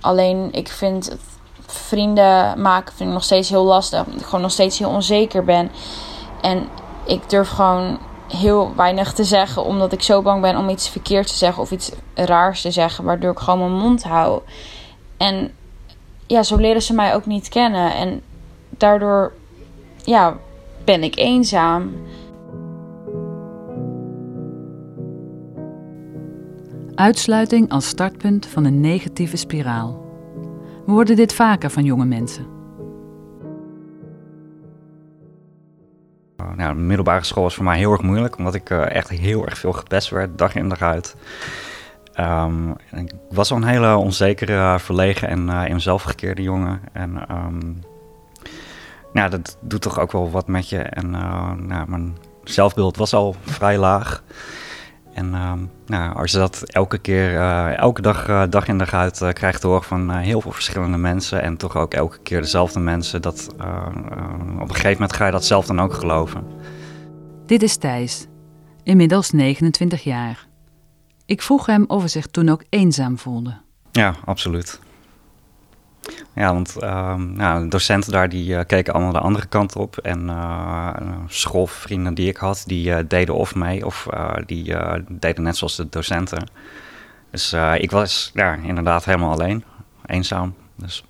alleen 0.00 0.48
ik 0.52 0.68
vind 0.68 1.10
het 1.10 1.37
vrienden 1.72 2.60
maken 2.60 2.94
vind 2.94 3.08
ik 3.08 3.14
nog 3.14 3.24
steeds 3.24 3.48
heel 3.48 3.64
lastig. 3.64 4.04
Omdat 4.04 4.20
ik 4.20 4.24
gewoon 4.24 4.40
nog 4.40 4.50
steeds 4.50 4.78
heel 4.78 4.90
onzeker 4.90 5.44
ben. 5.44 5.70
En 6.40 6.68
ik 7.06 7.30
durf 7.30 7.48
gewoon 7.48 7.98
heel 8.28 8.72
weinig 8.76 9.12
te 9.12 9.24
zeggen. 9.24 9.64
Omdat 9.64 9.92
ik 9.92 10.02
zo 10.02 10.22
bang 10.22 10.42
ben 10.42 10.56
om 10.56 10.68
iets 10.68 10.88
verkeerd 10.88 11.26
te 11.26 11.34
zeggen 11.34 11.62
of 11.62 11.70
iets 11.70 11.90
raars 12.14 12.60
te 12.60 12.70
zeggen. 12.70 13.04
Waardoor 13.04 13.32
ik 13.32 13.38
gewoon 13.38 13.58
mijn 13.58 13.82
mond 13.82 14.02
hou. 14.02 14.40
En 15.16 15.52
ja, 16.26 16.42
zo 16.42 16.56
leren 16.56 16.82
ze 16.82 16.94
mij 16.94 17.14
ook 17.14 17.26
niet 17.26 17.48
kennen. 17.48 17.94
En 17.94 18.22
daardoor 18.70 19.32
ja, 20.04 20.36
ben 20.84 21.02
ik 21.02 21.16
eenzaam. 21.16 22.06
Uitsluiting 26.94 27.70
als 27.70 27.88
startpunt 27.88 28.46
van 28.46 28.64
een 28.64 28.80
negatieve 28.80 29.36
spiraal. 29.36 30.07
We 30.96 31.14
dit 31.14 31.34
vaker 31.34 31.70
van 31.70 31.84
jonge 31.84 32.04
mensen. 32.04 32.46
Nou, 36.56 36.74
de 36.74 36.80
middelbare 36.80 37.24
school 37.24 37.42
was 37.42 37.54
voor 37.54 37.64
mij 37.64 37.78
heel 37.78 37.92
erg 37.92 38.02
moeilijk, 38.02 38.38
omdat 38.38 38.54
ik 38.54 38.70
uh, 38.70 38.90
echt 38.90 39.08
heel 39.08 39.46
erg 39.46 39.58
veel 39.58 39.72
gepest 39.72 40.10
werd, 40.10 40.38
dag 40.38 40.54
in 40.54 40.68
dag 40.68 40.82
uit. 40.82 41.16
Um, 42.20 42.76
ik 42.92 43.12
was 43.30 43.50
al 43.50 43.56
een 43.56 43.64
hele 43.64 43.96
onzekere, 43.96 44.78
verlegen 44.78 45.28
en 45.28 45.48
uh, 45.48 45.66
in 45.66 45.74
mezelf 45.74 46.02
gekeerde 46.02 46.42
jongen. 46.42 46.80
En 46.92 47.24
um, 47.30 47.82
ja, 49.12 49.28
dat 49.28 49.56
doet 49.60 49.82
toch 49.82 50.00
ook 50.00 50.12
wel 50.12 50.30
wat 50.30 50.46
met 50.46 50.68
je. 50.68 50.78
En 50.78 51.10
nou, 51.66 51.88
mijn 51.88 52.16
zelfbeeld 52.44 52.96
was 52.96 53.14
al 53.14 53.34
vrij 53.44 53.78
laag. 53.78 54.22
En 55.18 55.34
ehm, 55.34 55.58
nou, 55.86 56.14
als 56.14 56.32
je 56.32 56.38
dat 56.38 56.62
elke 56.62 56.98
keer, 56.98 57.32
uh, 57.32 57.78
elke 57.78 58.02
dag, 58.02 58.28
uh, 58.28 58.42
dag 58.50 58.68
in 58.68 58.78
dag 58.78 58.94
uit 58.94 59.20
uh, 59.20 59.28
krijgt 59.30 59.60
te 59.60 59.66
horen 59.66 59.82
van 59.82 60.10
heel 60.10 60.40
veel 60.40 60.52
verschillende 60.52 60.96
mensen 60.96 61.42
en 61.42 61.56
toch 61.56 61.76
ook 61.76 61.94
elke 61.94 62.18
keer 62.22 62.40
dezelfde 62.40 62.80
mensen, 62.80 63.22
dat 63.22 63.48
op 63.48 64.68
een 64.68 64.74
gegeven 64.74 64.92
moment 64.92 65.12
ga 65.12 65.26
je 65.26 65.32
dat 65.32 65.44
zelf 65.44 65.66
dan 65.66 65.80
ook 65.80 65.94
geloven. 65.94 66.46
Dit 67.46 67.62
is 67.62 67.76
Thijs, 67.76 68.26
inmiddels 68.82 69.30
29 69.30 70.02
jaar. 70.02 70.46
Ik 71.26 71.42
vroeg 71.42 71.66
hem 71.66 71.84
of 71.86 71.98
hij 71.98 72.08
zich 72.08 72.26
toen 72.26 72.48
ook 72.48 72.64
eenzaam 72.68 73.18
voelde. 73.18 73.56
Ja, 73.92 74.14
absoluut. 74.24 74.80
Ja, 76.34 76.52
want 76.52 76.76
uh, 76.80 77.14
nou, 77.14 77.62
de 77.62 77.68
docenten 77.68 78.12
daar 78.12 78.28
die 78.28 78.50
uh, 78.50 78.60
keken 78.66 78.92
allemaal 78.92 79.12
de 79.12 79.18
andere 79.18 79.46
kant 79.46 79.76
op. 79.76 79.96
En 79.96 80.26
uh, 80.26 80.96
schoolvrienden 81.26 82.14
die 82.14 82.28
ik 82.28 82.36
had, 82.36 82.64
die 82.66 82.88
uh, 82.88 82.98
deden 83.08 83.34
of 83.34 83.54
mee 83.54 83.86
of 83.86 84.06
die 84.46 84.74
deden 85.08 85.42
net 85.42 85.56
zoals 85.56 85.76
de 85.76 85.88
docenten. 85.88 86.50
Dus 87.30 87.52
ik 87.78 87.90
was 87.90 88.30
ja, 88.34 88.54
inderdaad 88.54 89.04
helemaal 89.04 89.32
alleen, 89.32 89.64
eenzaam. 90.06 90.54
Dus. 90.74 91.04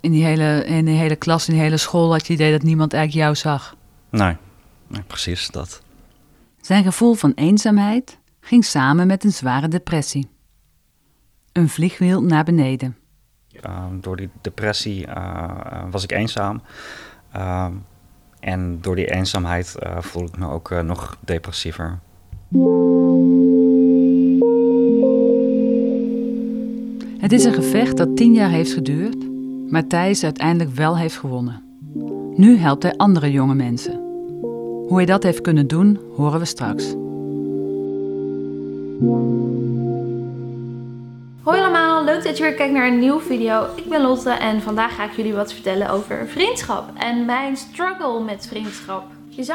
In, 0.00 0.10
die 0.10 0.24
hele, 0.24 0.64
in 0.64 0.84
die 0.84 0.96
hele 0.96 1.16
klas, 1.16 1.48
in 1.48 1.54
die 1.54 1.62
hele 1.62 1.76
school 1.76 2.12
had 2.12 2.26
je 2.26 2.32
idee 2.32 2.52
dat 2.52 2.62
niemand 2.62 2.92
eigenlijk 2.92 3.24
jou 3.24 3.36
zag? 3.36 3.76
Nee, 4.10 4.36
nee 4.86 5.02
precies 5.02 5.48
dat. 5.48 5.82
Zijn 6.60 6.84
gevoel 6.84 7.14
van 7.14 7.32
eenzaamheid 7.34 8.18
ging 8.40 8.64
samen 8.64 9.06
met 9.06 9.24
een 9.24 9.32
zware 9.32 9.68
depressie. 9.68 10.28
Een 11.52 11.68
vliegwiel 11.68 12.22
naar 12.22 12.44
beneden. 12.44 12.96
Uh, 13.66 13.84
door 14.00 14.16
die 14.16 14.28
depressie 14.40 15.06
uh, 15.06 15.50
was 15.90 16.02
ik 16.02 16.12
eenzaam. 16.12 16.60
Uh, 17.36 17.66
en 18.40 18.78
door 18.80 18.96
die 18.96 19.10
eenzaamheid 19.10 19.74
voel 19.98 20.24
ik 20.24 20.38
me 20.38 20.48
ook 20.48 20.82
nog 20.82 21.18
depressiever. 21.20 21.98
Het 27.18 27.32
is 27.32 27.44
een 27.44 27.54
gevecht 27.54 27.96
dat 27.96 28.16
tien 28.16 28.32
jaar 28.32 28.50
heeft 28.50 28.72
geduurd, 28.72 29.16
maar 29.70 29.86
Thijs 29.86 30.24
uiteindelijk 30.24 30.76
wel 30.76 30.98
heeft 30.98 31.16
gewonnen. 31.16 31.62
Nu 32.36 32.56
helpt 32.56 32.82
hij 32.82 32.96
andere 32.96 33.30
jonge 33.30 33.54
mensen. 33.54 33.94
Hoe 34.88 34.96
hij 34.96 35.06
dat 35.06 35.22
heeft 35.22 35.40
kunnen 35.40 35.66
doen, 35.66 35.98
horen 36.16 36.38
we 36.38 36.44
straks. 36.44 36.94
Leuk 42.16 42.24
dat 42.24 42.36
je 42.36 42.42
weer 42.42 42.54
kijkt 42.54 42.72
naar 42.72 42.86
een 42.86 42.98
nieuwe 42.98 43.22
video. 43.22 43.68
Ik 43.74 43.84
ben 43.88 44.00
Lotte 44.00 44.30
en 44.30 44.62
vandaag 44.62 44.94
ga 44.94 45.04
ik 45.04 45.16
jullie 45.16 45.34
wat 45.34 45.52
vertellen 45.52 45.90
over 45.90 46.28
vriendschap 46.28 46.90
en 46.98 47.24
mijn 47.24 47.56
struggle 47.56 48.20
met 48.20 48.46
vriendschap. 48.48 49.04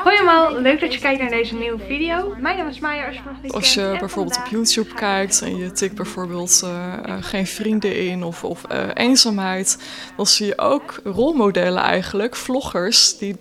Hoi 0.03 0.15
allemaal, 0.15 0.61
leuk 0.61 0.79
dat 0.79 0.93
je 0.93 0.99
kijkt 0.99 1.21
naar 1.21 1.29
deze 1.29 1.55
nieuwe 1.55 1.79
video. 1.79 2.35
Mijn 2.37 2.57
naam 2.57 2.67
is 2.67 2.79
Maya, 2.79 3.05
als 3.05 3.15
je 3.15 3.21
nog 3.25 3.41
niet 3.41 3.51
Als 3.51 3.73
je 3.73 3.95
bijvoorbeeld 3.99 4.37
op 4.37 4.45
YouTube 4.45 4.93
kijkt 4.93 5.41
en 5.41 5.57
je 5.57 5.71
tikt 5.71 5.95
bijvoorbeeld 5.95 6.61
uh, 6.63 6.93
uh, 7.05 7.15
geen 7.21 7.47
vrienden 7.47 7.97
in 7.97 8.23
of, 8.23 8.43
of 8.43 8.63
uh, 8.71 8.87
eenzaamheid, 8.93 9.77
dan 10.17 10.25
zie 10.25 10.45
je 10.45 10.57
ook 10.57 10.99
rolmodellen 11.03 11.81
eigenlijk, 11.81 12.35
vloggers, 12.35 13.17
die, 13.17 13.35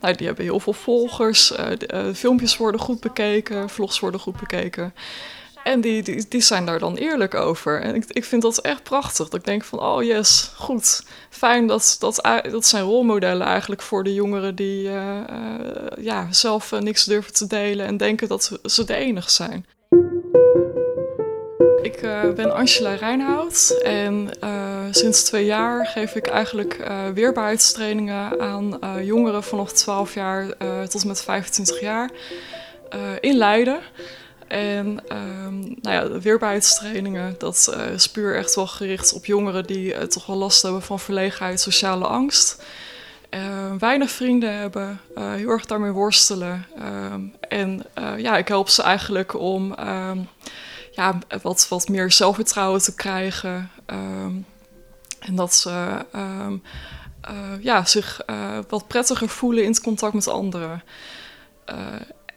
nou, 0.00 0.16
die 0.16 0.26
hebben 0.26 0.44
heel 0.44 0.60
veel 0.60 0.72
volgers, 0.72 1.48
de, 1.48 2.10
filmpjes 2.14 2.56
worden 2.56 2.80
goed 2.80 3.00
bekeken, 3.00 3.68
vlogs 3.68 4.00
worden 4.00 4.20
goed 4.20 4.36
bekeken. 4.36 4.94
En 5.64 5.80
die, 5.80 6.26
die, 6.28 6.40
zijn 6.40 6.66
daar 6.66 6.78
dan 6.78 6.96
eerlijk 6.96 7.34
over. 7.34 7.80
En 7.80 7.94
ik, 7.94 8.04
ik 8.08 8.24
vind 8.24 8.42
dat 8.42 8.58
echt 8.58 8.82
prachtig. 8.82 9.28
Dat 9.28 9.40
ik 9.40 9.44
denk 9.44 9.64
van, 9.64 9.80
oh 9.80 10.02
yes, 10.02 10.52
goed. 10.56 11.04
Fijn 11.30 11.66
dat, 11.66 11.96
dat, 11.98 12.20
dat 12.50 12.66
zijn 12.66 12.84
rolmodellen 12.84 13.46
eigenlijk 13.46 13.82
voor 13.82 14.04
de 14.04 14.14
jongeren 14.14 14.54
die 14.54 14.88
uh, 14.88 15.16
uh, 15.30 16.04
ja, 16.04 16.26
zelf 16.30 16.72
uh, 16.72 16.80
niks 16.80 17.04
durven 17.04 17.32
te 17.32 17.46
delen 17.46 17.86
en 17.86 17.96
denken 17.96 18.28
dat 18.28 18.58
ze 18.64 18.84
de 18.84 18.94
enige 18.94 19.30
zijn. 19.30 19.66
Ik 21.82 22.00
ben 22.34 22.54
Angela 22.54 22.94
Reinhout 22.94 23.80
en 23.82 24.30
sinds 24.90 25.24
twee 25.24 25.44
jaar 25.44 25.86
geef 25.86 26.14
ik 26.14 26.26
eigenlijk 26.26 26.90
weerbaarheidstrainingen 27.14 28.40
aan 28.40 28.78
jongeren 29.04 29.42
vanaf 29.42 29.72
12 29.72 30.14
jaar 30.14 30.46
tot 30.88 31.04
met 31.04 31.22
25 31.22 31.80
jaar 31.80 32.10
in 33.20 33.36
Leiden. 33.36 33.80
En 34.52 34.86
um, 35.12 35.74
nou 35.80 35.94
ja, 35.94 36.20
weerbaarheidstrainingen, 36.20 37.34
dat 37.38 37.74
uh, 37.76 37.92
is 37.92 38.10
puur 38.10 38.36
echt 38.36 38.54
wel 38.54 38.66
gericht 38.66 39.12
op 39.12 39.26
jongeren 39.26 39.66
die 39.66 39.94
uh, 39.94 40.00
toch 40.00 40.26
wel 40.26 40.36
last 40.36 40.62
hebben 40.62 40.82
van 40.82 41.00
verlegenheid, 41.00 41.60
sociale 41.60 42.06
angst. 42.06 42.64
Uh, 43.30 43.72
weinig 43.78 44.10
vrienden 44.10 44.54
hebben, 44.54 45.00
heel 45.14 45.48
erg 45.48 45.66
daarmee 45.66 45.90
worstelen. 45.90 46.66
Um, 47.12 47.34
en 47.48 47.82
ja, 48.16 48.36
ik 48.36 48.48
help 48.48 48.68
ze 48.68 48.82
eigenlijk 48.82 49.34
om 49.38 49.74
ja, 50.90 51.18
wat, 51.42 51.66
wat 51.68 51.88
meer 51.88 52.12
zelfvertrouwen 52.12 52.82
te 52.82 52.94
krijgen. 52.94 53.70
en 55.18 55.34
dat 55.34 55.54
ze 55.54 56.04
ja, 57.60 57.84
zich 57.84 58.20
wat 58.68 58.88
prettiger 58.88 59.28
voelen 59.28 59.62
in 59.62 59.70
het 59.70 59.80
contact 59.80 60.14
met 60.14 60.28
anderen. 60.28 60.82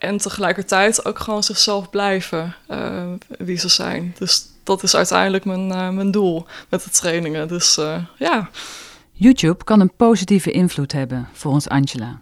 En 0.06 0.18
tegelijkertijd 0.18 1.06
ook 1.06 1.20
gewoon 1.20 1.44
zichzelf 1.44 1.90
blijven 1.90 2.56
uh, 2.70 3.14
wie 3.38 3.58
ze 3.58 3.68
zijn. 3.68 4.16
Dus 4.18 4.48
dat 4.64 4.84
is 4.84 4.96
uiteindelijk 4.96 5.46
mijn, 5.46 5.68
uh, 5.68 5.90
mijn 5.90 6.12
doel 6.12 6.46
met 6.70 6.84
de 6.84 6.90
trainingen. 6.90 7.48
Dus 7.48 7.78
uh, 7.78 8.06
ja. 8.18 8.50
YouTube 9.12 9.64
kan 9.64 9.80
een 9.80 9.96
positieve 9.96 10.52
invloed 10.52 10.92
hebben, 10.92 11.30
volgens 11.34 11.70
Angela. 11.70 12.22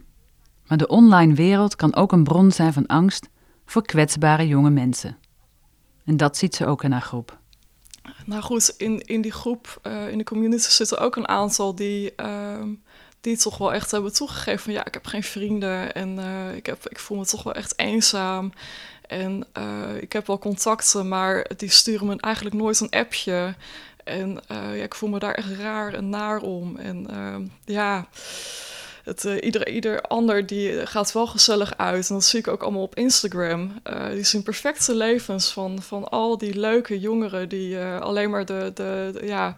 Maar 0.68 0.78
de 0.78 0.88
online 0.88 1.34
wereld 1.34 1.75
kan 1.75 1.96
ook 1.96 2.12
een 2.12 2.24
bron 2.24 2.52
zijn 2.52 2.74
van 2.74 2.86
angst 2.86 3.30
voor 3.66 3.86
kwetsbare 3.86 4.48
jonge 4.48 4.70
mensen. 4.70 5.18
En 6.06 6.18
dat 6.18 6.38
ziet 6.38 6.56
ze 6.56 6.66
ook 6.66 6.84
in 6.84 6.92
haar 6.92 7.02
groep. 7.02 7.38
Nou 8.25 8.42
goed, 8.42 8.74
in, 8.78 9.00
in 9.00 9.22
die 9.22 9.32
groep, 9.32 9.80
in 10.10 10.18
de 10.18 10.24
community 10.24 10.70
zitten 10.70 11.00
ook 11.00 11.16
een 11.16 11.28
aantal 11.28 11.75
die 11.75 12.16
ehm, 12.16 12.70
die 13.24 13.38
toch 13.38 13.58
wel 13.58 13.74
echt 13.74 13.92
hebben 13.92 14.13
toegegeven 14.13 14.60
van 14.60 14.74
ja, 14.74 14.86
ik 14.86 14.94
heb 14.94 15.06
geen 15.06 15.24
vrienden 15.24 15.94
en 15.94 16.18
uh, 16.18 16.56
ik, 16.56 16.65
heb, 16.65 16.89
ik 16.89 17.00
voel 17.00 17.18
me 17.18 17.25
toch 17.25 17.44
wel 17.44 17.53
echt 17.53 17.80
eenzaam. 17.80 18.53
En 19.08 19.46
uh, 19.58 20.01
ik 20.01 20.13
heb 20.13 20.27
wel 20.27 20.39
contacten, 20.39 21.08
maar 21.08 21.46
die 21.58 21.70
sturen 21.70 22.08
me 22.08 22.15
eigenlijk 22.20 22.56
nooit 22.56 22.80
een 22.80 22.89
appje. 22.89 23.56
En 24.03 24.30
uh, 24.51 24.77
ja, 24.77 24.84
ik 24.84 24.96
voel 24.96 25.10
me 25.10 25.20
daar 25.20 25.34
echt 25.34 25.58
raar 25.58 25.94
en 25.94 26.10
naar 26.10 26.42
om. 26.42 26.77
En 26.77 27.08
ja, 27.65 28.08
het, 29.03 29.24
ieder, 29.24 29.70
ieder 29.70 30.01
ander 30.01 30.46
die 30.46 30.86
gaat 30.86 31.12
wel 31.12 31.27
gezellig 31.27 31.77
uit. 31.77 32.10
En 32.10 32.15
dat 32.15 32.24
zie 32.24 32.39
ik 32.39 32.48
ook 32.48 32.63
allemaal 32.63 32.82
op 32.82 32.96
Instagram. 32.96 33.82
die 34.13 34.24
zien 34.24 34.44
perfecte 34.44 34.96
levens 34.96 35.51
van, 35.51 35.82
van 35.82 36.10
al 36.10 36.38
die 36.38 36.60
leuke 36.60 37.00
jongeren 37.00 37.50
die 37.50 37.80
alleen 37.80 38.30
maar 38.30 38.46
de, 38.46 38.72
de, 38.74 39.10
de 39.13 39.25
ja, 39.25 39.56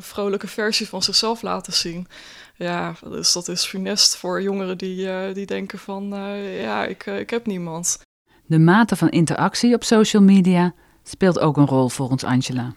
vrolijke 0.00 0.46
versie 0.46 0.88
van 0.88 1.02
zichzelf 1.02 1.42
laten 1.42 1.72
zien. 1.72 2.06
Ja, 2.56 2.94
dus 3.08 3.32
dat 3.32 3.48
is 3.48 3.64
funest 3.64 4.16
voor 4.16 4.42
jongeren 4.42 4.78
die, 4.78 5.06
uh, 5.06 5.34
die 5.34 5.46
denken 5.46 5.78
van, 5.78 6.14
uh, 6.14 6.62
ja, 6.62 6.84
ik, 6.84 7.06
ik 7.06 7.30
heb 7.30 7.46
niemand. 7.46 7.98
De 8.46 8.58
mate 8.58 8.96
van 8.96 9.08
interactie 9.08 9.74
op 9.74 9.84
social 9.84 10.22
media 10.22 10.74
speelt 11.02 11.38
ook 11.38 11.56
een 11.56 11.66
rol 11.66 11.88
volgens 11.88 12.24
Angela. 12.24 12.74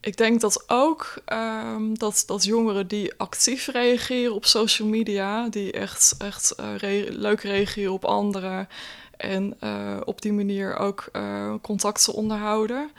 Ik 0.00 0.16
denk 0.16 0.40
dat 0.40 0.64
ook 0.66 1.14
um, 1.32 1.98
dat, 1.98 2.22
dat 2.26 2.44
jongeren 2.44 2.88
die 2.88 3.14
actief 3.16 3.66
reageren 3.66 4.34
op 4.34 4.44
social 4.44 4.88
media, 4.88 5.48
die 5.48 5.72
echt, 5.72 6.14
echt 6.18 6.54
re 6.76 7.06
leuk 7.10 7.40
reageren 7.40 7.92
op 7.92 8.04
anderen 8.04 8.68
en 9.16 9.56
op 10.04 10.22
die 10.22 10.32
manier 10.32 10.76
ook 10.76 11.10
contacten 11.62 12.12
onderhouden, 12.12 12.90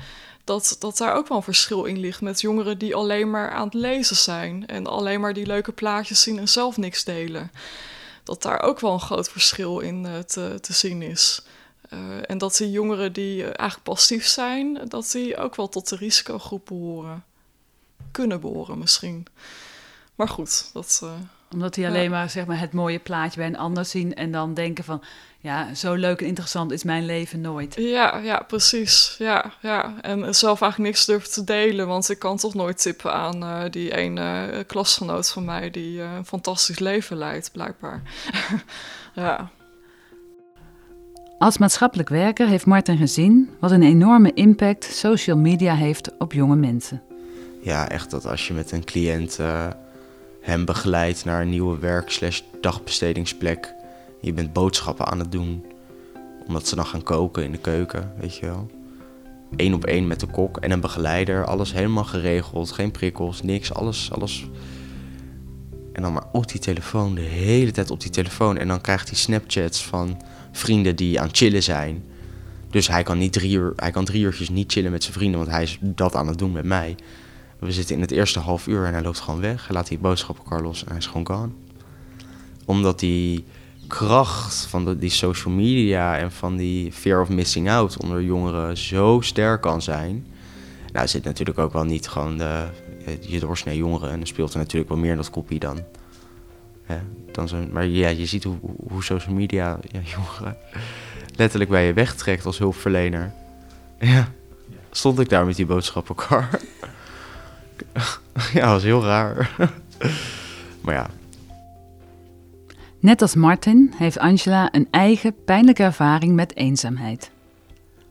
dat, 0.48 0.76
dat 0.80 0.98
daar 0.98 1.16
ook 1.16 1.28
wel 1.28 1.38
een 1.38 1.44
verschil 1.44 1.86
in 1.86 2.00
ligt 2.00 2.22
met 2.22 2.42
jongeren 2.42 2.78
die 2.78 2.96
alleen 2.96 3.30
maar 3.30 3.52
aan 3.52 3.66
het 3.66 3.74
lezen 3.74 4.16
zijn 4.16 4.68
en 4.68 4.88
alleen 4.88 5.20
maar 5.20 5.34
die 5.34 5.46
leuke 5.46 5.72
plaatjes 5.72 6.22
zien 6.22 6.40
en 6.40 6.48
zelf 6.48 6.78
niks 6.78 7.04
delen. 7.04 7.52
Dat 8.24 8.42
daar 8.42 8.62
ook 8.62 8.80
wel 8.80 8.94
een 8.94 9.00
groot 9.00 9.30
verschil 9.30 9.80
in 9.80 10.06
uh, 10.06 10.20
te, 10.20 10.58
te 10.62 10.74
zien 10.74 11.02
is. 11.02 11.42
Uh, 11.90 12.00
en 12.26 12.38
dat 12.38 12.58
die 12.58 12.72
jongeren 12.72 13.14
die 13.14 13.44
eigenlijk 13.44 13.84
passief 13.84 14.28
zijn, 14.28 14.80
dat 14.88 15.12
die 15.12 15.38
ook 15.38 15.56
wel 15.56 15.70
tot 15.70 15.90
de 15.90 15.96
risicogroep 15.96 16.66
behoren. 16.66 17.24
Kunnen 18.12 18.42
behoren 18.42 18.78
misschien. 18.78 19.26
Maar 20.16 20.30
goed, 20.30 20.70
dat. 20.74 21.04
Omdat 21.54 21.74
die 21.74 21.88
alleen 21.88 22.04
ja. 22.04 22.10
maar, 22.10 22.30
zeg 22.30 22.46
maar 22.46 22.60
het 22.60 22.74
mooie 22.74 23.00
plaatje 23.00 23.40
bij 23.40 23.48
een 23.48 23.58
ander 23.58 23.86
zien 23.86 24.16
en 24.16 24.32
dan 24.32 24.54
denken 24.54 24.84
van 24.84 25.04
ja, 25.40 25.74
zo 25.74 25.94
leuk 25.94 26.22
en 26.22 26.28
interessant 26.28 26.72
is 26.72 26.84
mijn 26.84 27.06
leven 27.06 27.42
nooit. 27.42 27.76
Ja, 27.76 28.18
ja, 28.18 28.44
precies. 28.48 29.16
Ja, 29.18 29.52
ja. 29.62 29.94
En 30.02 30.36
zelf 30.36 30.62
eigenlijk 30.62 30.92
niks 30.92 31.06
durven 31.06 31.32
te 31.32 31.44
delen, 31.44 31.88
want 31.88 32.10
ik 32.10 32.20
kan 32.20 32.38
toch 32.38 32.54
nooit 32.54 32.82
tippen 32.82 33.14
aan 33.14 33.44
uh, 33.44 33.62
die 33.70 33.96
ene 33.96 34.50
uh, 34.54 34.60
klasgenoot 34.68 35.30
van 35.30 35.46
mij 35.46 35.72
die 35.72 35.98
uh, 35.98 36.16
een 36.16 36.26
fantastisch 36.26 36.80
leven 36.80 37.18
leidt, 37.18 37.52
blijkbaar. 37.52 38.02
ja. 39.16 39.50
Als 41.38 41.58
maatschappelijk 41.58 42.10
werker 42.10 42.48
heeft 42.48 42.66
Martin 42.66 42.98
gezien 42.98 43.50
wat 43.60 43.72
een 43.72 43.84
enorme 43.84 44.34
impact 44.34 44.84
social 44.84 45.38
media 45.38 45.76
heeft 45.76 46.18
op 46.18 46.34
jonge 46.34 46.56
mensen. 46.56 47.02
Ja, 47.62 47.90
echt 47.90 48.12
dat 48.12 48.26
als 48.26 48.48
je 48.48 48.54
met 48.54 48.72
een 48.72 48.84
cliënt 48.84 49.40
hem 50.48 50.66
begeleidt 50.66 51.26
naar 51.26 51.42
een 51.42 51.50
nieuwe 51.50 51.80
werk 51.80 52.10
slash 52.10 52.42
dagbestedingsplek. 52.62 53.74
Je 54.22 54.34
bent 54.34 54.54
boodschappen 54.54 55.06
aan 55.06 55.20
het 55.20 55.32
doen, 55.32 55.66
omdat 56.48 56.68
ze 56.68 56.76
dan 56.76 56.86
gaan 56.86 57.04
koken 57.04 57.44
in 57.44 57.52
de 57.52 57.58
keuken, 57.58 58.12
weet 58.20 58.36
je 58.36 58.46
wel. 58.46 58.72
Eén 59.56 59.74
op 59.74 59.86
één 59.86 60.08
met 60.08 60.20
de 60.20 60.28
kok 60.28 60.58
en 60.58 60.72
een 60.72 60.80
begeleider, 60.80 61.46
alles 61.46 61.74
helemaal 61.74 62.04
geregeld, 62.04 62.72
geen 62.72 62.92
prikkels, 62.92 63.42
niks, 63.42 63.74
alles, 63.74 64.12
alles. 64.12 64.48
En 65.94 66.02
dan 66.02 66.14
maar 66.14 66.28
op 66.32 66.48
die 66.48 66.60
telefoon, 66.60 67.16
de 67.16 67.22
hele 67.22 67.72
tijd 67.72 67.92
op 67.92 68.02
die 68.02 68.12
telefoon. 68.12 68.58
En 68.58 68.68
dan 68.68 68.82
krijgt 68.82 69.10
hij 69.10 69.18
Snapchats 69.18 69.86
van 69.86 70.22
vrienden 70.52 70.96
die 70.96 71.20
aan 71.20 71.28
het 71.28 71.38
chillen 71.38 71.64
zijn. 71.64 72.04
Dus 72.70 72.88
hij 72.88 73.04
kan, 73.04 73.18
niet 73.18 73.34
drie 73.34 73.58
uur, 73.58 73.74
hij 73.76 73.92
kan 73.92 74.06
drie 74.06 74.24
uurtjes 74.24 74.50
niet 74.50 74.72
chillen 74.72 74.92
met 74.92 75.04
zijn 75.04 75.16
vrienden, 75.16 75.40
want 75.40 75.52
hij 75.52 75.64
is 75.64 75.78
dat 75.82 76.16
aan 76.16 76.28
het 76.28 76.38
doen 76.38 76.52
met 76.52 76.66
mij. 76.66 76.96
We 77.60 77.72
zitten 77.72 77.96
in 77.96 78.02
het 78.02 78.12
eerste 78.12 78.40
half 78.40 78.68
uur 78.68 78.86
en 78.86 78.94
hij 78.94 79.02
loopt 79.02 79.20
gewoon 79.20 79.40
weg. 79.40 79.68
Hij 79.68 79.76
laat 79.76 79.88
die 79.88 79.98
boodschappenkar 79.98 80.62
los 80.62 80.82
en 80.82 80.88
hij 80.88 80.98
is 80.98 81.06
gewoon 81.08 81.28
gone. 81.28 81.52
Omdat 82.66 83.00
die 83.00 83.46
kracht 83.88 84.66
van 84.66 84.98
die 84.98 85.10
social 85.10 85.54
media 85.54 86.18
en 86.18 86.32
van 86.32 86.56
die 86.56 86.92
fear 86.92 87.22
of 87.22 87.30
missing 87.30 87.70
out 87.70 87.98
onder 87.98 88.22
jongeren 88.24 88.78
zo 88.78 89.22
sterk 89.22 89.62
kan 89.62 89.82
zijn. 89.82 90.26
Nou, 90.92 91.08
zit 91.08 91.24
natuurlijk 91.24 91.60
ook 91.60 91.74
wel 91.74 91.84
niet 91.84 92.08
gewoon 92.08 92.38
de, 92.38 92.68
je 93.22 93.40
doorsnee 93.40 93.78
jongeren 93.78 94.12
en 94.12 94.22
er 94.22 94.28
speelt 94.28 94.54
er 94.54 94.60
natuurlijk 94.60 94.90
wel 94.90 95.00
meer 95.00 95.12
in 95.12 95.18
dat 95.18 95.30
kopie 95.30 95.60
dan. 95.60 95.80
Hè, 96.84 96.98
dan 97.32 97.48
zo, 97.48 97.58
maar 97.72 97.86
ja, 97.86 98.08
je 98.08 98.26
ziet 98.26 98.44
hoe, 98.44 98.58
hoe 98.88 99.04
social 99.04 99.34
media 99.34 99.80
ja, 99.92 100.00
jongeren 100.16 100.58
letterlijk 101.38 101.70
bij 101.70 101.86
je 101.86 101.94
wegtrekt 101.94 102.46
als 102.46 102.58
hulpverlener. 102.58 103.34
Ja, 104.00 104.32
stond 104.92 105.20
ik 105.20 105.30
daar 105.30 105.46
met 105.46 105.56
die 105.56 105.66
boodschappenkar. 105.66 106.50
ja, 108.54 108.68
was 108.68 108.84
heel 108.84 109.04
raar. 109.04 109.56
maar 110.84 110.94
ja. 110.94 111.10
Net 113.00 113.22
als 113.22 113.36
Martin 113.36 113.94
heeft 113.96 114.18
Angela 114.18 114.74
een 114.74 114.88
eigen 114.92 115.44
pijnlijke 115.46 115.84
ervaring 115.84 116.36
met 116.36 116.56
eenzaamheid. 116.56 117.32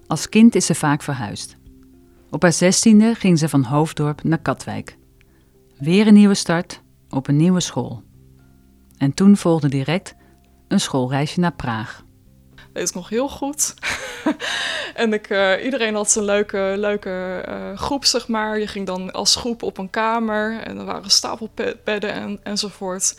Als 0.07 0.29
kind 0.29 0.55
is 0.55 0.67
ze 0.67 0.75
vaak 0.75 1.03
verhuisd. 1.03 1.57
Op 2.31 2.43
haar 2.43 2.53
zestiende 2.53 3.15
ging 3.15 3.39
ze 3.39 3.49
van 3.49 3.65
Hoofddorp 3.65 4.23
naar 4.23 4.39
Katwijk. 4.39 4.97
Weer 5.79 6.07
een 6.07 6.15
nieuwe 6.15 6.35
start 6.35 6.83
op 7.11 7.29
een 7.29 7.37
nieuwe 7.37 7.61
school. 7.61 8.03
En 8.99 9.15
toen 9.15 9.37
volgde 9.37 9.69
direct 9.69 10.15
een 10.69 10.81
schoolreisje 10.81 11.41
naar 11.41 11.53
Praag 11.53 12.05
weet 12.77 12.89
ik 12.89 12.95
nog 12.95 13.09
heel 13.09 13.29
goed. 13.29 13.75
en 14.95 15.13
ik, 15.13 15.31
uh, 15.31 15.65
iedereen 15.65 15.95
had 15.95 16.15
een 16.15 16.25
leuke, 16.25 16.75
leuke 16.77 17.45
uh, 17.49 17.79
groep, 17.79 18.05
zeg 18.05 18.29
maar. 18.29 18.59
Je 18.59 18.67
ging 18.67 18.87
dan 18.87 19.13
als 19.13 19.37
groep 19.37 19.63
op 19.63 19.79
een 19.79 19.91
kamer 19.91 20.61
en 20.61 20.79
er 20.79 20.85
waren 20.85 21.11
stapelbedden 21.11 22.13
en, 22.13 22.41
enzovoort. 22.43 23.17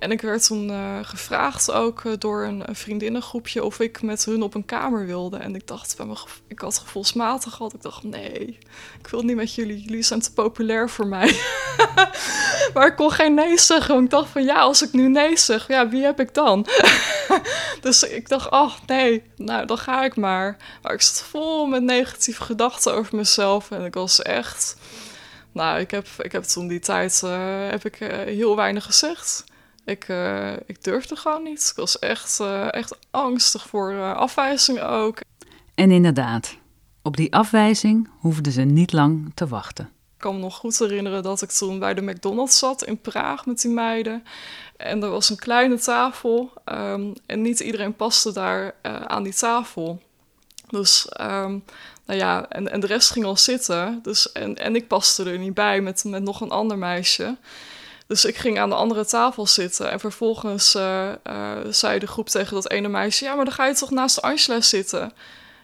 En 0.00 0.10
ik 0.10 0.20
werd 0.20 0.46
toen 0.46 0.68
uh, 0.68 0.98
gevraagd 1.02 1.70
ook 1.70 2.02
uh, 2.04 2.12
door 2.18 2.44
een, 2.44 2.68
een, 2.68 2.76
vriendinnengroepje 2.76 3.64
of 3.64 3.80
ik 3.80 4.02
met 4.02 4.24
hun 4.24 4.42
op 4.42 4.54
een 4.54 4.64
kamer 4.64 5.06
wilde. 5.06 5.36
En 5.36 5.54
ik 5.54 5.66
dacht, 5.66 5.96
bij 5.96 6.06
me, 6.06 6.14
ik 6.46 6.58
had 6.58 6.78
gevoelsmatig 6.78 7.54
gehad. 7.54 7.74
Ik 7.74 7.82
dacht, 7.82 8.02
nee, 8.02 8.58
ik 8.98 9.06
wil 9.10 9.22
niet 9.22 9.36
met 9.36 9.54
jullie. 9.54 9.82
Jullie 9.82 10.02
zijn 10.02 10.20
te 10.20 10.32
populair 10.32 10.90
voor 10.90 11.06
mij. 11.06 11.40
maar 12.74 12.86
ik 12.86 12.96
kon 12.96 13.10
geen 13.10 13.34
nee 13.34 13.58
zeggen. 13.58 13.94
Want 13.94 14.04
ik 14.04 14.10
dacht 14.10 14.28
van, 14.28 14.44
ja, 14.44 14.60
als 14.60 14.82
ik 14.82 14.92
nu 14.92 15.08
nee 15.08 15.36
zeg, 15.36 15.68
ja, 15.68 15.88
wie 15.88 16.04
heb 16.04 16.20
ik 16.20 16.34
dan? 16.34 16.66
dus 17.80 18.02
ik 18.02 18.28
dacht, 18.28 18.50
oh 18.50 18.72
nee, 18.86 19.22
nou, 19.36 19.66
dan 19.66 19.78
ga 19.78 20.04
ik 20.04 20.16
maar. 20.16 20.56
Maar 20.82 20.92
ik 20.92 21.02
zat 21.02 21.22
vol 21.22 21.66
met 21.66 21.82
negatieve 21.82 22.42
gedachten 22.42 22.94
over 22.94 23.16
mezelf. 23.16 23.70
En 23.70 23.84
ik 23.84 23.94
was 23.94 24.22
echt... 24.22 24.76
Nou, 25.52 25.80
ik 25.80 25.90
heb, 25.90 26.06
ik 26.18 26.32
heb 26.32 26.42
toen 26.42 26.68
die 26.68 26.80
tijd 26.80 27.20
uh, 27.24 27.68
heb 27.70 27.84
ik, 27.84 27.94
heel 28.24 28.56
weinig 28.56 28.84
gezegd. 28.84 29.44
Ik, 29.84 30.08
uh, 30.08 30.52
ik 30.66 30.84
durfde 30.84 31.16
gewoon 31.16 31.42
niet. 31.42 31.68
Ik 31.70 31.76
was 31.76 31.98
echt, 31.98 32.38
uh, 32.40 32.72
echt 32.72 32.96
angstig 33.10 33.68
voor 33.68 33.92
uh, 33.92 34.16
afwijzing 34.16 34.80
ook. 34.80 35.20
En 35.74 35.90
inderdaad, 35.90 36.56
op 37.02 37.16
die 37.16 37.32
afwijzing 37.34 38.08
hoefden 38.18 38.52
ze 38.52 38.62
niet 38.62 38.92
lang 38.92 39.32
te 39.34 39.46
wachten. 39.46 39.84
Ik 39.84 40.26
kan 40.26 40.34
me 40.34 40.40
nog 40.40 40.56
goed 40.56 40.78
herinneren 40.78 41.22
dat 41.22 41.42
ik 41.42 41.50
toen 41.50 41.78
bij 41.78 41.94
de 41.94 42.02
McDonald's 42.02 42.58
zat 42.58 42.84
in 42.84 43.00
Praag 43.00 43.46
met 43.46 43.60
die 43.60 43.70
meiden. 43.70 44.24
En 44.76 45.02
er 45.02 45.10
was 45.10 45.30
een 45.30 45.36
kleine 45.36 45.78
tafel 45.78 46.52
um, 46.64 47.12
en 47.26 47.42
niet 47.42 47.60
iedereen 47.60 47.96
paste 47.96 48.32
daar 48.32 48.74
aan 48.82 49.22
die 49.22 49.34
tafel. 49.34 50.02
Dus 50.68 51.08
um, 51.20 51.64
nou 52.06 52.18
ja, 52.18 52.48
en, 52.48 52.72
en 52.72 52.80
de 52.80 52.86
rest 52.86 53.10
ging 53.10 53.24
al 53.24 53.36
zitten. 53.36 54.00
Dus, 54.02 54.32
en, 54.32 54.56
en 54.56 54.76
ik 54.76 54.88
paste 54.88 55.24
er 55.24 55.38
niet 55.38 55.54
bij 55.54 55.80
met, 55.80 56.04
met 56.04 56.22
nog 56.22 56.40
een 56.40 56.50
ander 56.50 56.78
meisje. 56.78 57.36
Dus 58.10 58.24
ik 58.24 58.36
ging 58.36 58.58
aan 58.58 58.68
de 58.68 58.74
andere 58.74 59.04
tafel 59.04 59.46
zitten. 59.46 59.90
En 59.90 60.00
vervolgens 60.00 60.74
uh, 60.74 61.08
uh, 61.30 61.56
zei 61.68 61.98
de 61.98 62.06
groep 62.06 62.28
tegen 62.28 62.54
dat 62.54 62.70
ene 62.70 62.88
meisje: 62.88 63.24
Ja, 63.24 63.34
maar 63.34 63.44
dan 63.44 63.54
ga 63.54 63.66
je 63.66 63.74
toch 63.74 63.90
naast 63.90 64.22
Angela 64.22 64.60
zitten? 64.60 65.12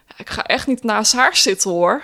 Ja, 0.07 0.13
ik 0.17 0.29
ga 0.29 0.43
echt 0.43 0.67
niet 0.67 0.83
naast 0.83 1.13
haar 1.13 1.35
zitten 1.35 1.71
hoor. 1.71 2.03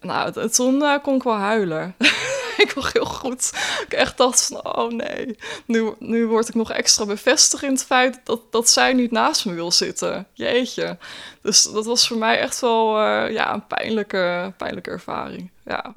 Nou, 0.00 0.48
toen 0.48 0.74
uh, 0.74 0.94
kon 1.02 1.14
ik 1.14 1.22
wel 1.22 1.36
huilen. 1.36 1.94
ik 2.64 2.72
was 2.74 2.92
heel 2.92 3.04
goed. 3.04 3.52
Ik 3.86 3.92
echt 3.92 4.16
dacht 4.16 4.46
van, 4.46 4.76
oh 4.76 4.90
nee, 4.90 5.38
nu, 5.66 5.92
nu 5.98 6.26
word 6.26 6.48
ik 6.48 6.54
nog 6.54 6.72
extra 6.72 7.06
bevestigd 7.06 7.62
in 7.62 7.72
het 7.72 7.84
feit 7.84 8.20
dat, 8.24 8.40
dat 8.50 8.68
zij 8.68 8.92
niet 8.92 9.10
naast 9.10 9.44
me 9.44 9.54
wil 9.54 9.72
zitten. 9.72 10.26
Jeetje. 10.32 10.98
Dus 11.42 11.62
dat 11.62 11.86
was 11.86 12.08
voor 12.08 12.18
mij 12.18 12.38
echt 12.38 12.60
wel 12.60 13.00
ja, 13.28 13.54
een 13.54 13.66
pijnlijke, 13.66 14.52
pijnlijke 14.56 14.90
ervaring. 14.90 15.50
Ja. 15.64 15.92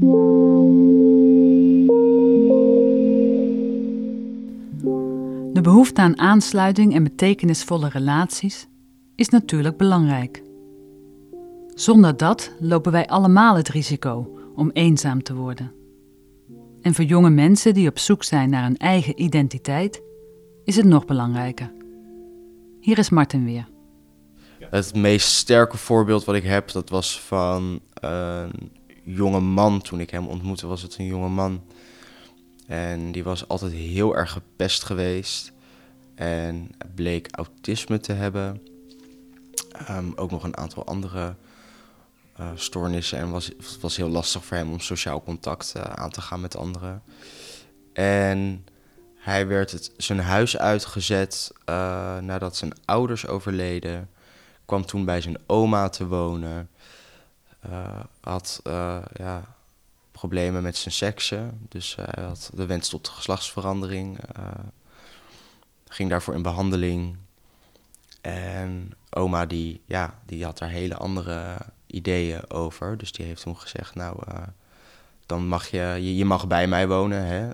De 5.62 5.69
behoefte 5.69 6.02
aan 6.02 6.17
aansluiting 6.17 6.95
en 6.95 7.04
betekenisvolle 7.04 7.89
relaties 7.89 8.67
is 9.15 9.30
natuurlijk 9.30 9.78
belangrijk. 9.78 10.43
Zonder 11.74 12.17
dat 12.17 12.52
lopen 12.60 12.91
wij 12.91 13.08
allemaal 13.08 13.56
het 13.56 13.69
risico 13.69 14.39
om 14.56 14.69
eenzaam 14.74 15.24
te 15.24 15.34
worden. 15.34 15.71
En 16.82 16.93
voor 16.93 17.06
jonge 17.06 17.30
mensen 17.30 17.74
die 17.74 17.89
op 17.89 18.00
zoek 18.00 18.24
zijn 18.24 18.50
naar 18.50 18.65
een 18.65 18.78
eigen 18.78 19.21
identiteit, 19.21 20.02
is 20.63 20.76
het 20.76 20.86
nog 20.86 21.06
belangrijker. 21.06 21.74
Hier 22.80 22.97
is 22.97 23.10
Martin 23.10 23.45
weer. 23.45 23.67
Het 24.60 24.95
meest 24.95 25.28
sterke 25.28 25.78
voorbeeld 25.78 26.26
wat 26.26 26.36
ik 26.36 26.43
heb, 26.43 26.71
dat 26.71 26.89
was 26.89 27.19
van 27.19 27.80
een 27.93 28.71
jonge 29.04 29.39
man. 29.39 29.82
Toen 29.82 30.00
ik 30.00 30.10
hem 30.10 30.28
ontmoette, 30.28 30.67
was 30.67 30.82
het 30.82 30.97
een 30.97 31.06
jonge 31.06 31.30
man 31.30 31.62
en 32.71 33.12
die 33.12 33.23
was 33.23 33.47
altijd 33.47 33.71
heel 33.71 34.15
erg 34.15 34.31
gepest 34.31 34.84
geweest. 34.84 35.51
En 36.15 36.71
bleek 36.95 37.27
autisme 37.31 37.99
te 37.99 38.13
hebben. 38.13 38.62
Um, 39.89 40.13
ook 40.15 40.31
nog 40.31 40.43
een 40.43 40.57
aantal 40.57 40.86
andere 40.86 41.36
uh, 42.39 42.49
stoornissen. 42.55 43.17
En 43.17 43.29
was, 43.29 43.45
het 43.45 43.81
was 43.81 43.97
heel 43.97 44.10
lastig 44.10 44.45
voor 44.45 44.57
hem 44.57 44.71
om 44.71 44.79
sociaal 44.79 45.23
contact 45.23 45.73
uh, 45.77 45.84
aan 45.84 46.10
te 46.10 46.21
gaan 46.21 46.41
met 46.41 46.55
anderen. 46.55 47.03
En 47.93 48.65
hij 49.15 49.47
werd 49.47 49.71
het, 49.71 49.91
zijn 49.97 50.19
huis 50.19 50.57
uitgezet 50.57 51.51
uh, 51.69 52.17
nadat 52.17 52.55
zijn 52.55 52.73
ouders 52.86 53.27
overleden. 53.27 54.10
Kwam 54.65 54.86
toen 54.86 55.05
bij 55.05 55.21
zijn 55.21 55.38
oma 55.45 55.89
te 55.89 56.07
wonen. 56.07 56.69
had 58.21 58.62
ja, 59.13 59.55
problemen 60.21 60.63
met 60.63 60.77
zijn 60.77 60.93
seksen. 60.93 61.60
Dus 61.69 61.95
uh, 61.99 62.05
hij 62.10 62.23
had 62.23 62.51
de 62.53 62.65
wens 62.65 62.89
tot 62.89 63.07
geslachtsverandering. 63.07 64.19
Uh, 64.38 64.45
ging 65.88 66.10
daarvoor 66.10 66.34
in 66.34 66.41
behandeling. 66.41 67.17
En 68.21 68.91
oma 69.10 69.45
die, 69.45 69.81
ja, 69.86 70.19
die 70.25 70.43
had 70.43 70.57
daar 70.57 70.69
hele 70.69 70.95
andere 70.95 71.57
ideeën 71.88 72.49
over. 72.49 72.97
Dus 72.97 73.12
die 73.12 73.25
heeft 73.25 73.41
toen 73.41 73.57
gezegd, 73.57 73.95
nou, 73.95 74.17
uh, 74.29 74.38
dan 75.25 75.47
mag 75.47 75.67
je, 75.67 75.97
je, 75.99 76.15
je, 76.15 76.25
mag 76.25 76.47
bij 76.47 76.67
mij 76.67 76.88
wonen, 76.88 77.25
hè, 77.25 77.49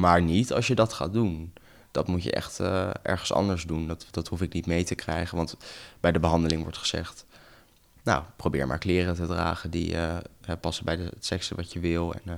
maar 0.00 0.22
niet 0.22 0.52
als 0.52 0.66
je 0.66 0.74
dat 0.74 0.92
gaat 0.92 1.12
doen. 1.12 1.52
Dat 1.90 2.06
moet 2.06 2.22
je 2.22 2.32
echt 2.32 2.60
ergens 3.02 3.32
anders 3.32 3.64
doen. 3.64 3.86
Dat, 3.86 4.06
dat 4.10 4.28
hoef 4.28 4.42
ik 4.42 4.52
niet 4.52 4.66
mee 4.66 4.84
te 4.84 4.94
krijgen, 4.94 5.36
want 5.36 5.56
bij 6.00 6.12
de 6.12 6.20
behandeling 6.20 6.62
wordt 6.62 6.78
gezegd... 6.78 7.26
Nou, 8.06 8.24
probeer 8.36 8.66
maar 8.66 8.78
kleren 8.78 9.14
te 9.14 9.26
dragen 9.26 9.70
die 9.70 9.92
uh, 9.92 10.16
passen 10.60 10.84
bij 10.84 10.96
de, 10.96 11.02
het 11.02 11.24
seksen 11.24 11.56
wat 11.56 11.72
je 11.72 11.80
wil. 11.80 12.14
En 12.14 12.20
uh, 12.24 12.34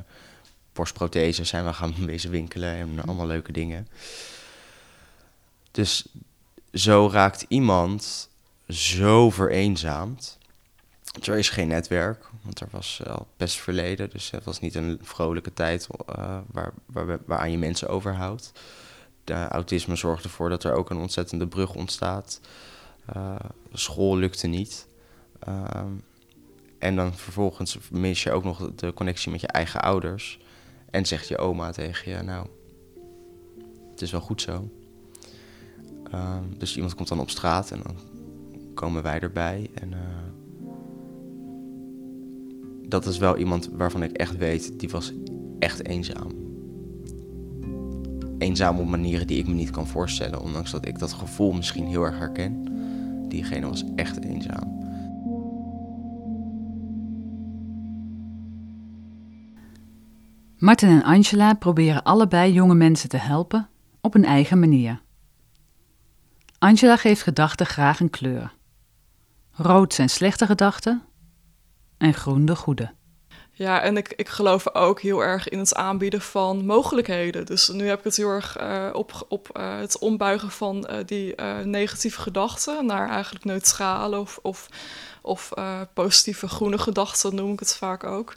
borstprotheses 0.73 1.49
zijn 1.49 1.65
we 1.65 1.73
gaan 1.73 1.95
wezen 2.07 2.31
winkelen 2.31 2.75
en 2.75 3.03
allemaal 3.05 3.27
leuke 3.27 3.53
dingen. 3.53 3.89
Dus 5.71 6.07
zo 6.73 7.09
raakt 7.13 7.45
iemand 7.49 8.29
zo 8.69 9.31
vereenzaamd. 9.31 10.39
Er 11.23 11.39
is 11.39 11.51
geen 11.51 11.69
netwerk, 11.69 12.25
want 12.43 12.61
er 12.61 12.69
was 12.71 13.01
al 13.07 13.27
best 13.37 13.57
verleden. 13.57 14.11
Dus 14.11 14.31
het 14.31 14.45
was 14.45 14.61
niet 14.61 14.75
een 14.75 14.99
vrolijke 15.03 15.53
tijd 15.53 15.87
uh, 16.19 16.39
waar, 16.53 16.73
waar, 16.87 17.19
waaraan 17.27 17.51
je 17.51 17.59
mensen 17.59 17.89
overhoudt. 17.89 18.53
De 19.25 19.49
autisme 19.49 19.97
zorgt 19.97 20.25
ervoor 20.25 20.49
dat 20.49 20.65
er 20.65 20.75
ook 20.75 20.91
een 20.91 20.97
ontzettende 20.97 21.47
brug 21.47 21.75
ontstaat. 21.75 22.41
school 23.73 24.17
lukte 24.17 24.47
niet. 24.47 24.88
Um, 25.49 26.03
en 26.79 26.97
dan 26.97 27.15
vervolgens 27.15 27.79
mis 27.91 28.23
je 28.23 28.31
ook 28.31 28.45
nog 28.45 28.71
de 28.75 28.95
connectie 28.95 29.31
met 29.31 29.41
je 29.41 29.47
eigen 29.47 29.81
ouders. 29.81 30.41
En 30.91 31.07
zegt 31.07 31.29
je 31.29 31.39
oma 31.39 31.71
tegen 31.71 32.13
je, 32.13 32.23
nou, 32.23 32.47
het 33.91 34.03
is 34.03 34.11
wel 34.11 34.21
goed 34.21 34.43
zo. 34.43 34.71
Ehm, 36.11 36.43
dus 36.57 36.75
iemand 36.75 36.95
komt 36.95 37.09
dan 37.09 37.21
op 37.21 37.31
straat 37.31 37.71
en 37.71 37.81
dan 37.83 37.97
komen 38.75 39.03
wij 39.03 39.21
erbij. 39.21 39.71
En 39.75 39.93
eh, 39.93 39.99
dat 42.89 43.07
is 43.07 43.19
wel 43.19 43.37
iemand 43.37 43.69
waarvan 43.73 44.03
ik 44.03 44.13
echt 44.13 44.37
weet, 44.37 44.79
die 44.81 44.89
was 44.89 45.13
echt 45.59 45.87
eenzaam. 45.87 46.47
Eenzaam 48.39 48.79
op 48.79 48.87
manieren 48.87 49.27
die 49.27 49.39
ik 49.39 49.47
me 49.47 49.55
niet 49.55 49.71
kan 49.71 49.87
voorstellen, 49.87 50.41
ondanks 50.41 50.71
dat 50.71 50.87
ik 50.87 50.99
dat 50.99 51.13
gevoel 51.13 51.53
misschien 51.53 51.87
heel 51.87 52.05
erg 52.05 52.19
herken. 52.19 52.65
Diegene 53.29 53.69
was 53.69 53.85
echt 53.97 54.25
eenzaam. 54.25 54.78
Martin 60.59 60.89
en 60.89 61.03
Angela 61.03 61.55
proberen 61.55 62.03
allebei 62.03 62.53
jonge 62.53 62.75
mensen 62.75 63.09
te 63.09 63.17
helpen 63.17 63.69
op 64.01 64.15
een 64.15 64.25
eigen 64.25 64.59
manier. 64.59 65.01
Angela 66.59 66.97
geeft 66.97 67.23
gedachten 67.23 67.67
graag 67.67 68.01
een 68.01 68.11
kleur. 68.11 68.53
Rood 69.53 69.95
zijn 69.95 70.09
slechte 70.09 70.47
gedachten 70.47 71.03
en 71.99 72.15
groen 72.15 72.45
de 72.45 72.57
goede. 72.57 72.91
Ja, 73.53 73.81
en 73.81 73.97
ik, 73.97 74.13
ik 74.17 74.29
geloof 74.29 74.75
ook 74.75 75.01
heel 75.01 75.25
erg 75.25 75.49
in 75.49 75.59
het 75.59 75.75
aanbieden 75.75 76.21
van 76.21 76.67
mogelijkheden. 76.67 77.47
Dus 77.47 77.69
nu 77.69 77.87
heb 77.87 77.99
ik 77.99 78.05
het 78.05 78.17
heel 78.17 78.31
erg 78.31 78.57
eh, 78.57 78.89
op, 78.93 79.27
op 79.29 79.49
uh, 79.57 79.79
het 79.79 79.99
ombuigen 79.99 80.51
van 80.51 80.89
uh, 80.91 80.97
die 81.07 81.35
negatieve 81.65 82.21
gedachten 82.21 82.87
naar 82.87 83.09
eigenlijk 83.09 83.45
neutrale 83.45 84.19
of, 84.19 84.39
of, 84.43 84.69
of 85.23 85.53
positieve 85.95 86.49
groene 86.49 86.79
gedachten, 86.79 87.35
noem 87.35 87.53
ik 87.53 87.59
het 87.59 87.77
vaak 87.77 88.05
ook. 88.05 88.35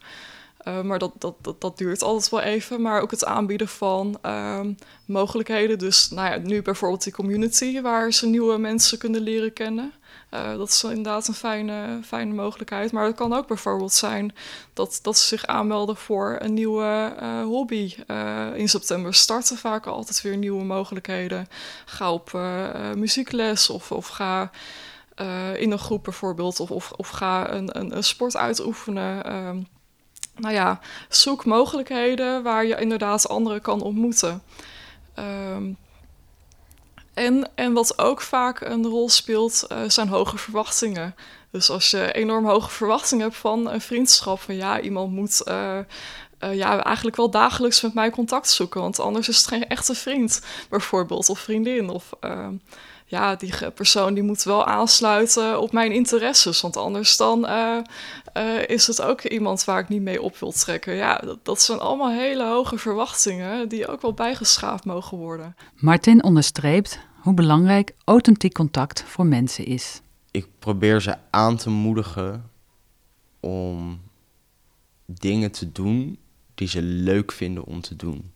Maar 0.63 0.99
dat, 0.99 1.11
dat, 1.17 1.35
dat, 1.41 1.61
dat, 1.61 1.77
duurt 1.77 2.01
altijd 2.01 2.29
wel 2.29 2.41
even. 2.41 2.81
Maar 2.81 3.01
ook 3.01 3.11
het 3.11 3.25
aanbieden 3.25 3.67
van 3.67 4.17
ehm, 4.21 4.73
mogelijkheden. 5.05 5.79
Dus 5.79 6.09
nou 6.09 6.31
ja, 6.31 6.37
nu 6.37 6.61
bijvoorbeeld 6.61 7.03
die 7.03 7.13
community 7.13 7.81
waar 7.81 8.11
ze 8.11 8.27
nieuwe 8.27 8.57
mensen 8.57 8.97
kunnen 8.97 9.21
leren 9.21 9.53
kennen. 9.53 9.93
Uh, 10.33 10.57
dat 10.57 10.69
is 10.69 10.83
inderdaad 10.83 11.27
een 11.27 11.33
fijne, 11.33 11.99
fijne 12.03 12.33
mogelijkheid. 12.33 12.91
Maar 12.91 13.05
het 13.05 13.15
kan 13.15 13.33
ook 13.33 13.47
bijvoorbeeld 13.47 13.93
zijn 13.93 14.35
dat, 14.73 14.99
dat 15.01 15.17
ze 15.17 15.27
zich 15.27 15.45
aanmelden 15.45 15.95
voor 15.95 16.37
een 16.39 16.53
nieuwe 16.53 17.15
uh, 17.21 17.43
hobby. 17.43 17.95
In 18.55 18.69
september 18.69 19.13
starten 19.13 19.57
vaak 19.57 19.85
altijd 19.85 20.21
weer 20.21 20.37
nieuwe 20.37 20.63
mogelijkheden. 20.63 21.47
Ga 21.85 22.13
op 22.13 22.31
muziekles 22.95 23.69
of, 23.69 23.91
of 23.91 24.07
ga 24.07 24.51
in 25.55 25.71
een 25.71 25.79
groep 25.79 26.03
bijvoorbeeld. 26.03 26.59
Of, 26.59 26.71
of, 26.71 26.91
of 26.91 27.09
ga 27.09 27.51
een, 27.51 27.79
een, 27.79 27.95
een 27.95 28.03
sport 28.03 28.37
uitoefenen. 28.37 29.67
Nou 30.35 30.53
ja, 30.53 30.79
zoek 31.09 31.45
mogelijkheden 31.45 32.43
waar 32.43 32.65
je 32.65 32.79
inderdaad 32.79 33.27
anderen 33.29 33.61
kan 33.61 33.81
ontmoeten. 33.81 34.43
Um, 35.19 35.77
en, 37.13 37.49
en 37.55 37.73
wat 37.73 37.99
ook 37.99 38.21
vaak 38.21 38.61
een 38.61 38.85
rol 38.85 39.09
speelt, 39.09 39.65
uh, 39.71 39.77
zijn 39.87 40.07
hoge 40.07 40.37
verwachtingen. 40.37 41.15
Dus 41.51 41.69
als 41.69 41.91
je 41.91 42.11
enorm 42.11 42.45
hoge 42.45 42.69
verwachtingen 42.69 43.23
hebt 43.23 43.37
van 43.37 43.69
een 43.69 43.81
vriendschap, 43.81 44.39
van 44.39 44.55
ja, 44.55 44.79
iemand 44.79 45.11
moet 45.11 45.41
uh, 45.47 45.77
uh, 46.39 46.55
ja, 46.55 46.83
eigenlijk 46.83 47.15
wel 47.15 47.29
dagelijks 47.29 47.81
met 47.81 47.93
mij 47.93 48.09
contact 48.09 48.49
zoeken, 48.49 48.81
want 48.81 48.99
anders 48.99 49.27
is 49.27 49.37
het 49.37 49.47
geen 49.47 49.67
echte 49.67 49.95
vriend, 49.95 50.41
bijvoorbeeld, 50.69 51.29
of 51.29 51.39
vriendin. 51.39 51.89
Of 51.89 52.09
ja, 53.11 53.35
die 53.35 53.71
persoon 53.71 54.13
die 54.13 54.23
moet 54.23 54.43
wel 54.43 54.65
aansluiten 54.65 55.61
op 55.61 55.71
mijn 55.71 55.91
interesses, 55.91 56.61
want 56.61 56.77
anders 56.77 57.17
dan 57.17 57.45
uh, 57.45 57.77
is 58.67 58.87
het 58.87 59.01
ook 59.01 59.21
iemand 59.21 59.63
waar 59.63 59.79
ik 59.79 59.89
niet 59.89 60.01
mee 60.01 60.21
op 60.21 60.37
wil 60.37 60.51
trekken. 60.51 60.93
Ja, 60.93 61.17
dat, 61.17 61.45
dat, 61.45 61.61
zijn 61.61 61.79
allemaal 61.79 62.11
hele 62.11 62.45
hoge 62.45 62.77
verwachtingen 62.77 63.69
die 63.69 63.87
ook 63.87 64.01
wel 64.01 64.13
bijgeschaafd 64.13 64.85
mogen 64.85 65.17
worden. 65.17 65.55
Martin 65.75 66.23
onderstreept 66.23 66.99
hoe 67.15 67.33
belangrijk 67.33 67.93
authentiek 68.03 68.53
contact 68.53 69.03
voor 69.07 69.25
mensen 69.25 69.65
is. 69.65 70.01
Ik 70.31 70.47
probeer 70.59 71.01
ze 71.01 71.15
aan 71.29 71.57
te 71.57 71.69
moedigen 71.69 72.49
om 73.39 74.01
dingen 75.05 75.51
te 75.51 75.71
doen 75.71 76.17
die 76.55 76.67
ze 76.67 76.81
leuk 76.81 77.31
vinden 77.31 77.63
om 77.65 77.81
te 77.81 77.95
doen. 77.95 78.31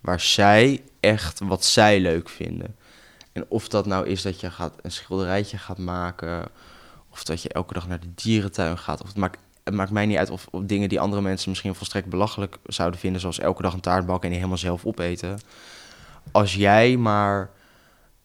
Waar 0.00 0.20
zij 0.20 0.82
echt 1.00 1.40
wat 1.40 1.64
zij 1.64 2.00
leuk 2.00 2.28
vinden. 2.28 2.76
En 3.32 3.44
of 3.48 3.68
dat 3.68 3.86
nou 3.86 4.06
is 4.06 4.22
dat 4.22 4.40
je 4.40 4.50
gaat 4.50 4.74
een 4.82 4.90
schilderijtje 4.90 5.58
gaat 5.58 5.78
maken 5.78 6.48
of 7.10 7.24
dat 7.24 7.42
je 7.42 7.48
elke 7.48 7.74
dag 7.74 7.88
naar 7.88 8.00
de 8.00 8.14
dierentuin 8.14 8.78
gaat. 8.78 9.00
Of 9.02 9.06
het 9.06 9.16
maakt, 9.16 9.38
het 9.64 9.74
maakt 9.74 9.90
mij 9.90 10.06
niet 10.06 10.16
uit 10.16 10.30
of, 10.30 10.48
dingen 10.62 10.88
die 10.88 11.00
andere 11.00 11.22
mensen 11.22 11.48
misschien 11.48 11.74
volstrekt 11.74 12.08
belachelijk 12.08 12.56
zouden 12.64 13.00
vinden, 13.00 13.20
zoals 13.20 13.38
elke 13.38 13.62
dag 13.62 13.72
een 13.72 13.80
taart 13.80 14.06
bakken 14.06 14.22
en 14.22 14.28
die 14.28 14.38
helemaal 14.38 14.58
zelf 14.58 14.86
opeten. 14.86 15.40
Als 16.32 16.54
jij 16.54 16.96
maar 16.96 17.50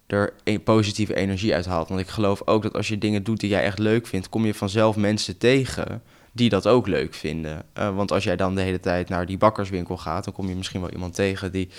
er 0.07 0.33
een 0.43 0.63
positieve 0.63 1.15
energie 1.15 1.53
uit 1.53 1.65
haalt. 1.65 1.87
Want 1.87 1.99
ik 1.99 2.07
geloof 2.07 2.41
ook 2.45 2.63
dat 2.63 2.73
als 2.73 2.87
je 2.87 2.97
dingen 2.97 3.23
doet 3.23 3.39
die 3.39 3.49
jij 3.49 3.63
echt 3.63 3.79
leuk 3.79 4.07
vindt, 4.07 4.29
kom 4.29 4.45
je 4.45 4.53
vanzelf 4.53 4.95
mensen 4.95 5.37
tegen 5.37 6.03
die 6.31 6.49
dat 6.49 6.67
ook 6.67 6.87
leuk 6.87 7.13
vinden. 7.13 7.63
Uh, 7.77 7.95
want 7.95 8.11
als 8.11 8.23
jij 8.23 8.35
dan 8.35 8.55
de 8.55 8.61
hele 8.61 8.79
tijd 8.79 9.09
naar 9.09 9.25
die 9.25 9.37
bakkerswinkel 9.37 9.97
gaat, 9.97 10.23
dan 10.23 10.33
kom 10.33 10.47
je 10.47 10.55
misschien 10.55 10.81
wel 10.81 10.91
iemand 10.91 11.13
tegen 11.13 11.51
die 11.51 11.69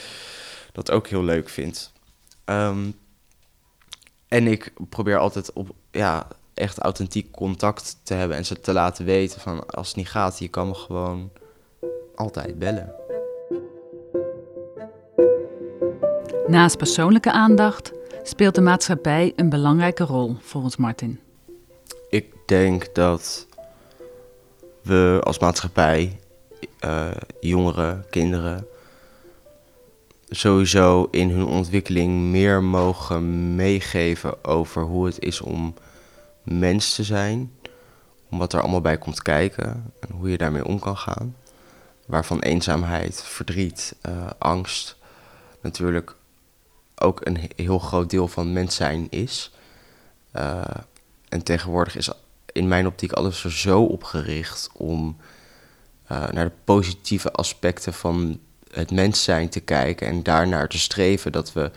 dat 0.73 0.91
ook 0.91 1.07
heel 1.07 1.25
leuk 1.25 1.49
vindt. 1.49 1.93
Um, 2.45 2.95
en 4.29 4.47
ik 4.47 4.73
probeer 4.89 5.19
altijd 5.19 5.53
op, 5.53 5.69
ja, 5.91 6.27
echt 6.55 6.79
authentiek 6.79 7.31
contact 7.31 7.97
te 8.03 8.15
hebben 8.15 8.37
en 8.37 8.45
ze 8.45 8.61
te 8.61 8.73
laten 8.73 9.05
weten 9.05 9.41
van 9.41 9.67
als 9.67 9.89
het 9.89 9.97
niet 9.97 10.09
gaat, 10.09 10.39
je 10.39 10.49
kan 10.49 10.69
me 10.69 10.75
gewoon 10.75 11.31
altijd 12.15 12.59
bellen. 12.59 12.95
Naast 16.47 16.77
persoonlijke 16.77 17.33
aandacht 17.33 17.93
speelt 18.23 18.55
de 18.55 18.61
maatschappij 18.61 19.33
een 19.37 19.49
belangrijke 19.49 20.05
rol 20.05 20.37
volgens 20.41 20.77
Martin. 20.77 21.21
Ik 22.09 22.35
denk 22.47 22.95
dat 22.95 23.47
we 24.83 25.21
als 25.23 25.39
maatschappij 25.39 26.21
uh, 26.85 27.11
jongeren, 27.41 28.05
kinderen 28.11 28.67
sowieso 30.29 31.09
in 31.11 31.31
hun 31.31 31.47
ontwikkeling 31.47 32.13
meer 32.13 32.63
mogen 32.63 33.55
meegeven 33.55 34.45
over 34.45 34.83
hoe 34.83 35.07
het 35.07 35.21
is 35.21 35.41
om 35.41 35.75
mens 36.43 36.95
te 36.95 37.05
zijn. 37.05 37.53
Om 38.31 38.39
wat 38.39 38.53
er 38.53 38.61
allemaal 38.61 38.81
bij 38.81 38.99
komt 38.99 39.23
kijken 39.23 39.93
en 40.01 40.09
hoe 40.11 40.31
je 40.31 40.39
daarmee 40.39 40.65
om 40.65 40.79
kan 40.79 40.97
gaan. 40.97 41.37
Waarvan 42.07 42.41
eenzaamheid, 42.41 43.23
verdriet, 43.23 43.97
uh, 44.09 44.27
angst 44.39 44.97
natuurlijk 45.61 46.15
ook 46.95 47.27
een 47.27 47.51
heel 47.57 47.79
groot 47.79 48.11
deel 48.11 48.29
van 48.29 48.53
mens 48.53 48.75
zijn 48.75 49.07
is. 49.11 49.53
Uh, 50.37 50.61
en 51.29 51.43
tegenwoordig 51.43 51.97
is 51.97 52.11
in 52.53 52.69
mijn 52.69 52.87
optiek 52.87 53.13
alles 53.13 53.45
er 53.45 53.53
zo 53.53 53.83
op 53.83 54.05
gericht 54.05 54.71
om 54.73 55.17
uh, 56.13 56.29
naar 56.29 56.45
de 56.45 56.53
positieve 56.65 57.33
aspecten 57.33 57.93
van 57.93 58.41
het 58.79 58.91
mens 58.91 59.25
zijn 59.25 59.49
te 59.49 59.61
kijken 59.61 60.07
en 60.07 60.23
daarnaar 60.23 60.69
te 60.69 60.79
streven 60.79 61.33
dat 61.33 61.53
we 61.53 61.71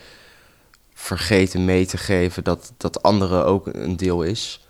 vergeten 0.93 1.65
mee 1.65 1.85
te 1.85 1.97
geven 1.97 2.43
dat, 2.43 2.73
dat 2.77 3.03
anderen 3.03 3.45
ook 3.45 3.67
een 3.67 3.97
deel 3.97 4.23
is 4.23 4.67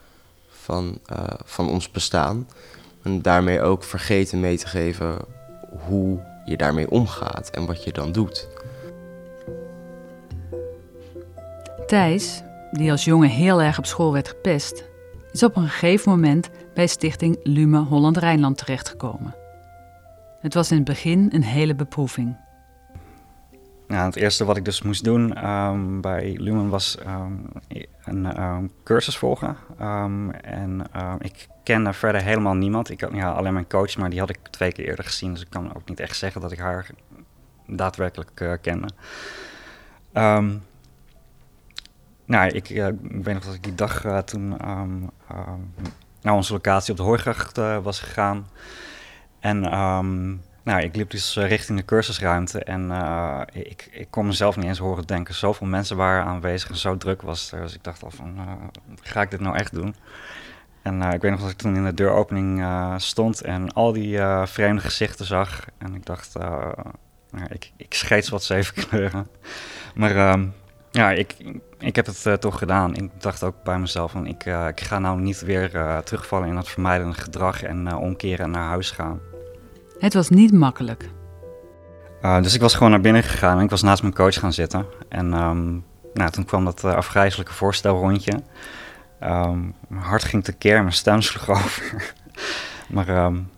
van, 0.50 1.00
uh, 1.12 1.24
van 1.46 1.70
ons 1.70 1.92
bestaan. 1.92 2.48
En 3.04 3.22
daarmee 3.22 3.62
ook 3.62 3.84
vergeten 3.84 4.40
mee 4.40 4.58
te 4.58 4.68
geven 4.68 5.18
hoe 5.88 6.20
je 6.46 6.58
daarmee 6.58 6.90
omgaat 6.90 7.50
en 7.50 7.66
wat 7.66 7.84
je 7.84 7.92
dan 7.92 8.12
doet. 8.12 8.48
Thijs, 11.88 12.42
die 12.72 12.92
als 12.92 13.04
jongen 13.04 13.30
heel 13.30 13.62
erg 13.62 13.78
op 13.78 13.86
school 13.86 14.14
werd 14.14 14.28
gepest, 14.28 14.84
is 15.32 15.44
op 15.44 15.56
een 15.56 15.70
gegeven 15.70 16.12
moment 16.12 16.50
bij 16.74 16.88
stichting 16.88 17.40
Lume 17.44 17.80
Holland-Rijnland 17.80 18.58
terechtgekomen. 18.58 19.41
Het 20.42 20.54
was 20.54 20.72
in 20.72 20.76
het 20.76 20.86
begin 20.86 21.30
een 21.34 21.44
hele 21.44 21.76
beproeving. 21.76 22.36
Nou, 23.88 24.06
het 24.06 24.16
eerste 24.16 24.46
wat 24.46 24.58
ik 24.58 24.66
dus 24.66 24.82
moest 24.82 25.04
doen 25.04 25.50
um, 25.50 26.02
bij 26.02 26.36
Lumen 26.38 26.70
was 26.70 26.98
um, 27.08 27.46
een 28.04 28.42
um, 28.42 28.72
cursus 28.84 29.18
volgen. 29.18 29.58
en 30.42 30.84
ik 31.20 31.48
kende 31.64 31.94
verder 31.94 32.22
helemaal 32.22 32.54
niemand. 32.54 32.90
Ik 32.90 33.02
had 33.02 33.14
ja, 33.14 33.32
alleen 33.32 33.54
mijn 33.54 33.68
coach, 33.68 33.98
maar 33.98 34.10
die 34.10 34.20
had 34.20 34.30
ik 34.30 34.38
twee 34.50 34.72
keer 34.72 34.86
eerder 34.86 35.06
gezien. 35.06 35.32
Dus 35.32 35.42
ik 35.42 35.50
kan 35.50 35.76
ook 35.76 35.90
niet 35.90 36.00
echt 36.00 36.18
zeggen 36.18 36.42
dat 36.42 36.52
ik 36.52 36.60
haar 36.60 36.90
daadwerkelijk 37.68 38.40
uh, 38.42 38.54
kende. 38.62 38.88
nou, 42.26 42.48
ik, 42.48 42.70
uh, 42.70 42.88
ik, 42.88 43.24
weet 43.24 43.34
nog 43.34 43.46
dat 43.46 43.54
ik 43.54 43.64
die 43.64 43.76
dag 43.76 44.06
uh, 44.06 44.18
toen 44.18 44.58
naar 46.22 46.34
onze 46.34 46.54
locatie 46.54 46.92
op 46.92 46.98
de 46.98 47.04
Hooigracht 47.04 47.58
was 47.84 48.00
gegaan. 48.00 48.48
En 49.42 49.64
nou, 50.64 50.82
ik 50.82 50.96
liep 50.96 51.10
dus 51.10 51.36
eh, 51.36 51.48
richting 51.48 51.78
de 51.78 51.86
cursusruimte 51.86 52.64
en 52.64 52.82
uh, 52.90 53.42
ik, 53.52 53.88
ik 53.92 54.08
kon 54.10 54.26
mezelf 54.26 54.56
niet 54.56 54.66
eens 54.66 54.78
horen 54.78 55.08
denken. 55.08 55.34
Zoveel 55.34 55.68
mensen 55.68 55.98
waren 55.98 56.26
aanwezig 56.26 56.70
en 56.70 56.76
zo 56.76 56.98
druk 56.98 57.22
was 57.22 57.52
er. 57.52 57.62
Dus 57.62 57.76
ik 57.76 57.84
dacht 57.84 58.04
al 58.04 58.12
van, 58.12 58.34
uh, 58.38 58.52
ga 59.02 59.22
ik 59.22 59.32
dit 59.32 59.40
nou 59.40 59.56
echt 59.56 59.74
doen? 59.74 59.96
En 60.82 61.02
ik 61.02 61.22
weet 61.22 61.32
nog 61.32 61.42
dat 61.42 61.50
ik 61.50 61.58
toen 61.58 61.76
in 61.76 61.84
de 61.84 61.94
deuropening 61.94 62.66
stond 62.98 63.42
en 63.42 63.74
al 63.74 63.94
die 63.94 64.20
vreemde 64.44 64.82
gezichten 64.82 65.26
zag. 65.26 65.66
En 65.78 65.96
ik 65.96 66.06
dacht, 66.06 66.34
nou, 67.32 67.46
ik, 67.50 67.72
ik 67.78 67.94
scheets 67.94 68.30
wat 68.30 68.44
zeven 68.44 68.74
kleuren. 68.88 69.28
Maar 69.96 70.16
ehm, 70.16 70.48
ja, 70.92 71.12
ik, 71.12 71.36
ik 71.80 71.96
heb 71.96 72.06
het 72.06 72.26
eh, 72.26 72.34
toch 72.34 72.58
gedaan. 72.58 72.96
Ik 72.96 73.10
dacht 73.18 73.44
ook 73.44 73.64
bij 73.64 73.80
mezelf 73.80 74.12
van 74.12 74.28
ik, 74.28 74.46
ik 74.70 74.82
ga 74.82 75.00
nou 75.00 75.20
niet 75.20 75.42
weer 75.42 76.02
terugvallen 76.04 76.48
in 76.48 76.56
dat 76.56 76.70
vermijdende 76.70 77.14
gedrag 77.14 77.64
en 77.64 77.96
omkeren 77.96 78.46
en 78.46 78.52
naar 78.52 78.68
huis 78.68 78.92
gaan. 78.92 79.20
Het 80.02 80.14
was 80.14 80.30
niet 80.30 80.54
makkelijk. 80.54 81.10
dus 82.22 82.54
ik 82.54 82.62
was 82.62 82.74
gewoon 82.74 82.90
naar 82.92 83.02
binnen 83.02 83.24
gegaan 83.24 83.58
en 83.58 83.64
ik 83.64 83.70
was 83.70 83.82
naast 83.82 84.02
mijn 84.02 84.14
coach 84.14 84.40
gaan 84.40 84.54
zitten. 84.54 84.86
En 85.10 85.34
ehm, 85.34 85.72
nou, 86.14 86.30
toen 86.32 86.46
kwam 86.46 86.66
dat 86.66 86.84
afgrijzelijke 86.84 87.54
voorstelrondje. 87.54 88.32
Um, 89.24 89.76
mijn 89.88 90.04
hart 90.04 90.24
ging 90.24 90.44
tekeer, 90.44 90.82
mijn 90.82 90.94
stem 90.94 91.22
sloeg 91.32 91.50
over. 91.50 92.14
maar 92.90 93.26
um, 93.26 93.50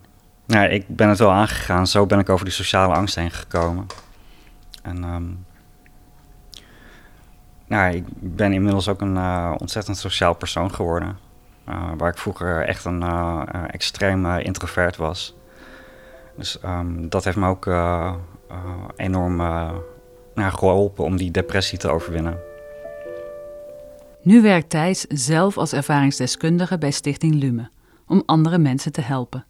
nou, 0.46 0.70
ik 0.70 0.88
ben 0.88 1.10
het 1.10 1.20
wel 1.20 1.32
aangegaan. 1.32 1.88
Zo 1.88 2.06
ben 2.06 2.20
ik 2.20 2.30
over 2.30 2.46
die 2.46 2.54
sociale 2.54 2.94
angst 2.94 3.16
heen 3.16 3.32
gekomen. 3.32 3.86
En 4.82 5.00
nou, 7.68 7.96
ik 7.96 8.04
ben 8.20 8.54
inmiddels 8.54 8.88
ook 8.88 9.02
een 9.02 9.16
uh, 9.16 9.54
ontzettend 9.58 9.98
sociaal 9.98 10.34
persoon 10.34 10.74
geworden. 10.74 11.18
Uh, 11.70 11.92
waar 11.98 12.10
ik 12.10 12.18
vroeger 12.18 12.66
echt 12.68 12.86
een 12.86 13.02
uh, 13.02 13.42
extreem 13.68 14.26
introvert 14.26 14.96
was. 14.96 15.36
Dus 16.36 16.58
dat 17.10 17.24
heeft 17.24 17.38
me 17.38 17.48
ook 17.48 17.66
enorm 18.96 19.36
nou, 19.36 20.52
geholpen 20.52 21.04
om 21.04 21.18
die 21.18 21.32
depressie 21.32 21.78
te 21.78 21.90
overwinnen. 21.90 22.38
Nu 24.22 24.42
werkt 24.42 24.70
Thijs 24.70 25.02
zelf 25.08 25.58
als 25.58 25.74
ervaringsdeskundige 25.74 26.78
bij 26.78 26.92
Stichting 26.92 27.36
Lume 27.36 27.70
om 28.08 28.24
andere 28.26 28.58
mensen 28.58 28.92
te 28.92 29.02
helpen. 29.02 29.46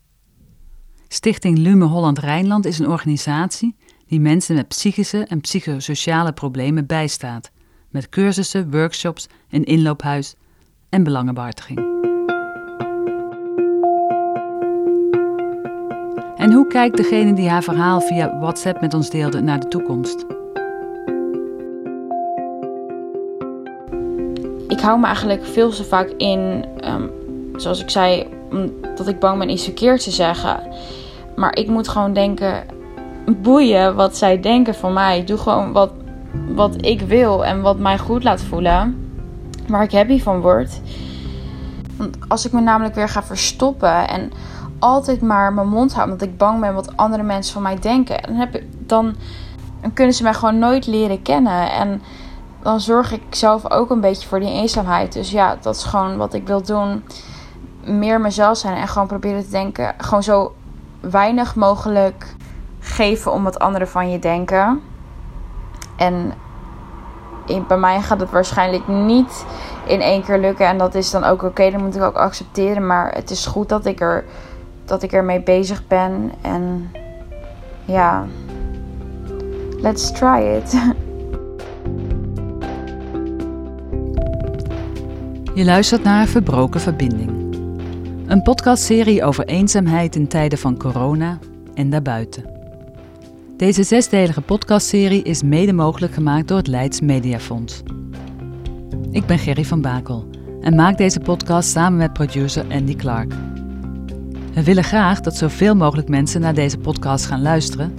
Stichting 1.07 1.57
Lume 1.57 1.85
Holland 1.85 2.19
Rijnland 2.19 2.65
is 2.65 2.79
een 2.79 2.89
organisatie 2.89 3.75
die 4.07 4.19
mensen 4.19 4.55
met 4.55 4.67
psychische 4.67 5.25
en 5.25 5.41
psychosociale 5.41 6.33
problemen 6.33 6.85
bijstaat, 6.85 7.51
met 7.89 8.09
cursussen, 8.09 8.71
workshops, 8.71 9.27
een 9.49 9.63
inloophuis 9.63 10.35
en 10.89 11.03
belangenbehartiging. 11.03 11.92
En 16.43 16.51
hoe 16.51 16.67
kijkt 16.67 16.97
degene 16.97 17.33
die 17.33 17.49
haar 17.49 17.63
verhaal 17.63 18.01
via 18.01 18.39
WhatsApp 18.39 18.81
met 18.81 18.93
ons 18.93 19.09
deelde 19.09 19.41
naar 19.41 19.59
de 19.59 19.67
toekomst? 19.67 20.25
Ik 24.67 24.79
hou 24.79 24.99
me 24.99 25.05
eigenlijk 25.05 25.45
veel 25.45 25.69
te 25.69 25.83
vaak 25.83 26.09
in, 26.17 26.65
um, 26.85 27.11
zoals 27.55 27.81
ik 27.81 27.89
zei, 27.89 28.27
dat 28.95 29.07
ik 29.07 29.19
bang 29.19 29.39
ben 29.39 29.49
iets 29.49 29.63
verkeerd 29.63 30.03
te 30.03 30.11
zeggen. 30.11 30.59
Maar 31.35 31.55
ik 31.55 31.67
moet 31.67 31.87
gewoon 31.87 32.13
denken: 32.13 32.63
boeien 33.41 33.95
wat 33.95 34.17
zij 34.17 34.39
denken 34.39 34.75
van 34.75 34.93
mij. 34.93 35.23
Doe 35.23 35.37
gewoon 35.37 35.71
wat, 35.71 35.91
wat 36.47 36.85
ik 36.85 37.01
wil 37.01 37.45
en 37.45 37.61
wat 37.61 37.79
mij 37.79 37.97
goed 37.97 38.23
laat 38.23 38.41
voelen. 38.41 39.11
Waar 39.67 39.83
ik 39.83 39.91
happy 39.91 40.21
van 40.21 40.41
word. 40.41 40.81
Want 41.97 42.17
als 42.27 42.45
ik 42.45 42.51
me 42.51 42.61
namelijk 42.61 42.95
weer 42.95 43.09
ga 43.09 43.23
verstoppen 43.23 44.07
en 44.07 44.31
altijd 44.83 45.21
maar 45.21 45.53
mijn 45.53 45.67
mond 45.67 45.93
houden 45.93 46.13
omdat 46.13 46.27
ik 46.27 46.37
bang 46.37 46.59
ben 46.59 46.73
wat 46.73 46.97
andere 46.97 47.23
mensen 47.23 47.53
van 47.53 47.61
mij 47.61 47.79
denken, 47.79 48.21
dan, 48.21 48.35
heb 48.35 48.55
ik, 48.55 48.63
dan, 48.87 49.15
kunnen 49.93 50.13
ze 50.13 50.23
mij 50.23 50.33
gewoon 50.33 50.59
nooit 50.59 50.87
leren 50.87 51.21
kennen. 51.21 51.71
En 51.71 52.01
dan 52.61 52.79
zorg 52.79 53.11
ik 53.11 53.21
zelf 53.29 53.71
ook 53.71 53.89
een 53.89 54.01
beetje 54.01 54.27
voor 54.27 54.39
die 54.39 54.51
eenzaamheid. 54.51 55.13
Dus 55.13 55.31
ja, 55.31 55.57
dat 55.61 55.75
is 55.75 55.83
gewoon 55.83 56.17
wat 56.17 56.33
ik 56.33 56.47
wil 56.47 56.61
doen. 56.61 57.03
Meer 57.83 58.21
mezelf 58.21 58.57
zijn 58.57 58.75
en 58.75 58.87
gewoon 58.87 59.07
proberen 59.07 59.43
te 59.43 59.49
denken. 59.49 59.93
Gewoon 59.97 60.23
zo 60.23 60.53
weinig 60.99 61.55
mogelijk 61.55 62.35
geven 62.79 63.31
om 63.31 63.43
wat 63.43 63.59
anderen 63.59 63.87
van 63.87 64.11
je 64.11 64.19
denken. 64.19 64.81
En 65.95 66.33
bij 67.67 67.77
mij 67.77 68.01
gaat 68.01 68.19
het 68.19 68.31
waarschijnlijk 68.31 68.87
niet 68.87 69.45
in 69.85 70.01
één 70.01 70.23
keer 70.23 70.39
lukken. 70.39 70.67
En 70.67 70.77
dat 70.77 70.95
is 70.95 71.11
dan 71.11 71.23
ook 71.23 71.43
oké, 71.43 71.71
dat 71.71 71.81
moet 71.81 71.95
ik 71.95 72.01
ook 72.01 72.17
accepteren. 72.17 72.87
Maar 72.87 73.11
het 73.11 73.29
is 73.29 73.45
goed 73.45 73.69
dat 73.69 73.85
ik, 73.85 74.01
er, 74.01 74.25
dat 74.85 75.03
ik 75.03 75.11
ermee 75.11 75.41
bezig 75.41 75.87
ben. 75.87 76.31
En 76.41 76.91
ja, 77.85 78.25
let's 79.81 80.11
try 80.11 80.61
it. 80.61 80.73
Je 85.55 85.65
luistert 85.65 86.03
naar 86.03 86.27
Verbroken 86.27 86.81
Verbinding. 86.81 87.31
Een 88.27 88.41
podcastserie 88.41 89.23
over 89.23 89.45
eenzaamheid 89.45 90.15
in 90.15 90.27
tijden 90.27 90.57
van 90.57 90.77
corona 90.77 91.39
en 91.73 91.89
daarbuiten. 91.89 92.51
Deze 93.57 93.83
zesdelige 93.83 94.41
podcastserie 94.41 95.23
is 95.23 95.43
mede 95.43 95.73
mogelijk 95.73 96.13
gemaakt 96.13 96.47
door 96.47 96.57
het 96.57 96.67
Leids 96.67 97.01
Mediafonds. 97.01 97.83
Ik 99.11 99.25
ben 99.25 99.39
Gerry 99.39 99.65
van 99.65 99.81
Bakel 99.81 100.27
en 100.61 100.75
maak 100.75 100.97
deze 100.97 101.19
podcast 101.19 101.69
samen 101.69 101.97
met 101.97 102.13
producer 102.13 102.65
Andy 102.69 102.95
Clark. 102.95 103.33
We 104.53 104.63
willen 104.63 104.83
graag 104.83 105.21
dat 105.21 105.35
zoveel 105.35 105.75
mogelijk 105.75 106.07
mensen 106.07 106.41
naar 106.41 106.53
deze 106.53 106.77
podcast 106.77 107.25
gaan 107.25 107.41
luisteren, 107.41 107.95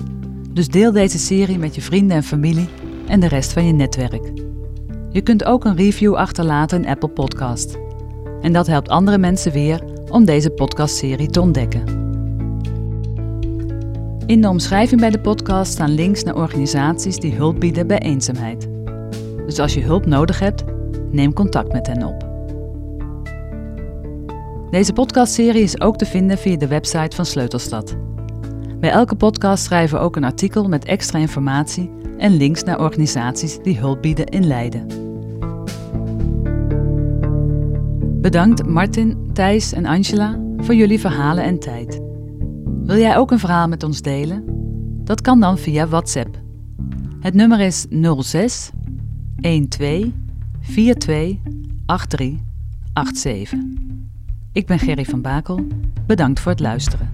dus 0.50 0.68
deel 0.68 0.92
deze 0.92 1.18
serie 1.18 1.58
met 1.58 1.74
je 1.74 1.80
vrienden 1.80 2.16
en 2.16 2.22
familie 2.22 2.68
en 3.06 3.20
de 3.20 3.28
rest 3.28 3.52
van 3.52 3.66
je 3.66 3.72
netwerk. 3.72 4.32
Je 5.10 5.20
kunt 5.20 5.44
ook 5.44 5.64
een 5.64 5.76
review 5.76 6.14
achterlaten 6.14 6.82
in 6.82 6.88
Apple 6.88 7.08
Podcast. 7.08 7.78
En 8.40 8.52
dat 8.52 8.66
helpt 8.66 8.88
andere 8.88 9.18
mensen 9.18 9.52
weer 9.52 9.84
om 10.10 10.24
deze 10.24 10.50
podcastserie 10.50 11.30
te 11.30 11.40
ontdekken. 11.40 12.02
In 14.26 14.40
de 14.40 14.48
omschrijving 14.48 15.00
bij 15.00 15.10
de 15.10 15.20
podcast 15.20 15.72
staan 15.72 15.94
links 15.94 16.22
naar 16.22 16.36
organisaties 16.36 17.16
die 17.16 17.34
hulp 17.34 17.60
bieden 17.60 17.86
bij 17.86 17.98
eenzaamheid. 17.98 18.68
Dus 19.46 19.58
als 19.58 19.74
je 19.74 19.82
hulp 19.82 20.06
nodig 20.06 20.38
hebt, 20.38 20.64
neem 21.10 21.32
contact 21.32 21.72
met 21.72 21.86
hen 21.86 22.02
op. 22.02 22.23
Deze 24.74 24.92
podcastserie 24.92 25.62
is 25.62 25.80
ook 25.80 25.96
te 25.96 26.06
vinden 26.06 26.38
via 26.38 26.56
de 26.56 26.66
website 26.66 27.16
van 27.16 27.26
Sleutelstad. 27.26 27.96
Bij 28.80 28.90
elke 28.90 29.14
podcast 29.14 29.64
schrijven 29.64 29.98
we 29.98 30.04
ook 30.04 30.16
een 30.16 30.24
artikel 30.24 30.68
met 30.68 30.84
extra 30.84 31.18
informatie 31.18 31.90
en 32.18 32.36
links 32.36 32.62
naar 32.62 32.80
organisaties 32.80 33.58
die 33.62 33.78
hulp 33.78 34.02
bieden 34.02 34.26
in 34.26 34.46
Leiden. 34.46 34.86
Bedankt 38.20 38.66
Martin, 38.66 39.30
Thijs 39.32 39.72
en 39.72 39.86
Angela 39.86 40.38
voor 40.56 40.74
jullie 40.74 41.00
verhalen 41.00 41.44
en 41.44 41.58
tijd. 41.58 42.00
Wil 42.82 42.96
jij 42.96 43.16
ook 43.16 43.30
een 43.30 43.38
verhaal 43.38 43.68
met 43.68 43.82
ons 43.82 44.02
delen? 44.02 44.44
Dat 45.04 45.20
kan 45.20 45.40
dan 45.40 45.58
via 45.58 45.86
WhatsApp. 45.86 46.38
Het 47.20 47.34
nummer 47.34 47.60
is 47.60 47.86
06 48.20 48.70
12 49.40 49.66
42 49.68 50.12
83 51.86 52.32
87. 52.94 53.93
Ik 54.54 54.66
ben 54.66 54.78
Gerry 54.78 55.04
van 55.04 55.20
Bakel. 55.20 55.66
Bedankt 56.06 56.40
voor 56.40 56.50
het 56.50 56.60
luisteren. 56.60 57.13